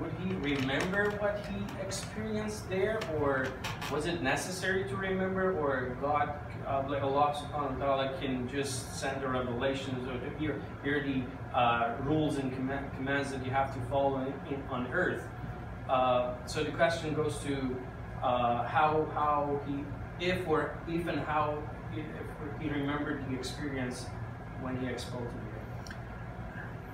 [0.00, 3.46] would he remember what he experienced there, or
[3.92, 6.34] was it necessary to remember, or God,
[6.66, 11.22] uh, like Allah subhanahu wa ta'ala can just send the revelations, or hear, hear the
[11.56, 15.22] uh, rules and comm- commands that you have to follow in, in, on earth?
[15.88, 17.76] Uh, so the question goes to
[18.22, 19.84] uh, how, how he,
[20.24, 21.62] if or even how,
[21.94, 22.06] if
[22.60, 24.06] he remembered the experience
[24.60, 25.96] when he expelled to the earth.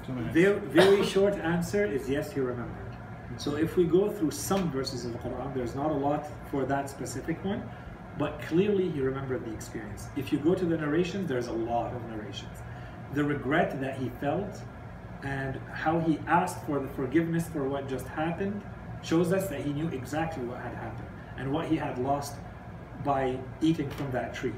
[0.07, 0.35] Two minutes.
[0.35, 2.91] Very, very short answer is yes, he remembered.
[3.37, 6.65] So if we go through some verses of the Quran, there's not a lot for
[6.65, 7.62] that specific one,
[8.19, 10.09] but clearly he remembered the experience.
[10.17, 12.59] If you go to the narrations, there's a lot of narrations.
[13.15, 14.61] The regret that he felt
[15.23, 18.62] and how he asked for the forgiveness for what just happened
[19.03, 22.35] shows us that he knew exactly what had happened and what he had lost
[23.05, 24.53] by eating from that tree.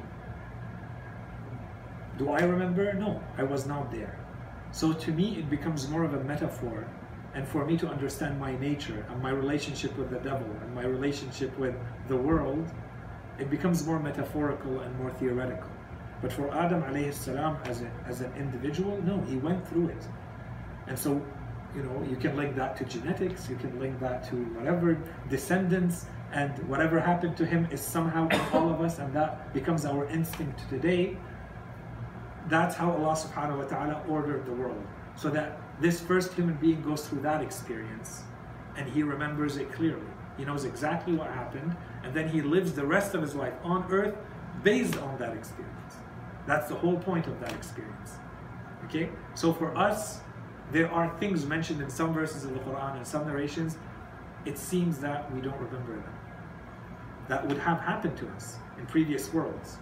[2.19, 2.93] Do I remember?
[2.95, 4.19] No, I was not there.
[4.73, 6.87] So to me, it becomes more of a metaphor,
[7.35, 10.85] and for me to understand my nature and my relationship with the devil and my
[10.85, 11.75] relationship with
[12.09, 12.71] the world,
[13.39, 15.71] it becomes more metaphorical and more theoretical.
[16.21, 20.07] But for Adam as, a, as an individual, no, he went through it.
[20.87, 21.21] And so,
[21.75, 24.99] you know, you can link that to genetics, you can link that to whatever
[25.31, 29.85] descendants, and whatever happened to him is somehow in all of us, and that becomes
[29.85, 31.17] our instinct today
[32.49, 34.85] that's how Allah subhanahu wa ta'ala ordered the world.
[35.17, 38.23] So that this first human being goes through that experience
[38.77, 40.07] and he remembers it clearly.
[40.39, 43.87] He knows exactly what happened and then he lives the rest of his life on
[43.91, 44.15] earth
[44.63, 45.97] based on that experience.
[46.47, 48.13] That's the whole point of that experience.
[48.85, 49.11] Okay?
[49.35, 50.21] So for us,
[50.71, 53.77] there are things mentioned in some verses of the Quran and some narrations,
[54.45, 56.15] it seems that we don't remember them.
[57.29, 59.79] That would have happened to us in previous worlds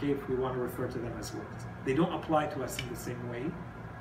[0.00, 1.66] okay, if we want to refer to them as worlds.
[1.84, 3.50] They don't apply to us in the same way.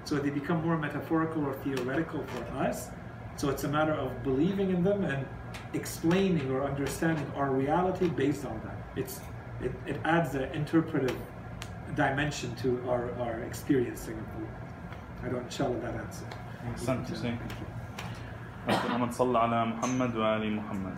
[0.05, 2.89] So they become more metaphorical or theoretical for us.
[3.35, 5.25] So it's a matter of believing in them and
[5.73, 8.77] explaining or understanding our reality based on that.
[8.95, 9.19] It's
[9.61, 11.15] it, it adds an interpretive
[11.95, 14.68] dimension to our, our experiencing of the world.
[15.21, 16.27] I don't inshallah that answer.
[16.73, 17.37] أحسنت حسين.
[18.69, 20.97] اللهم صل على محمد وآل محمد.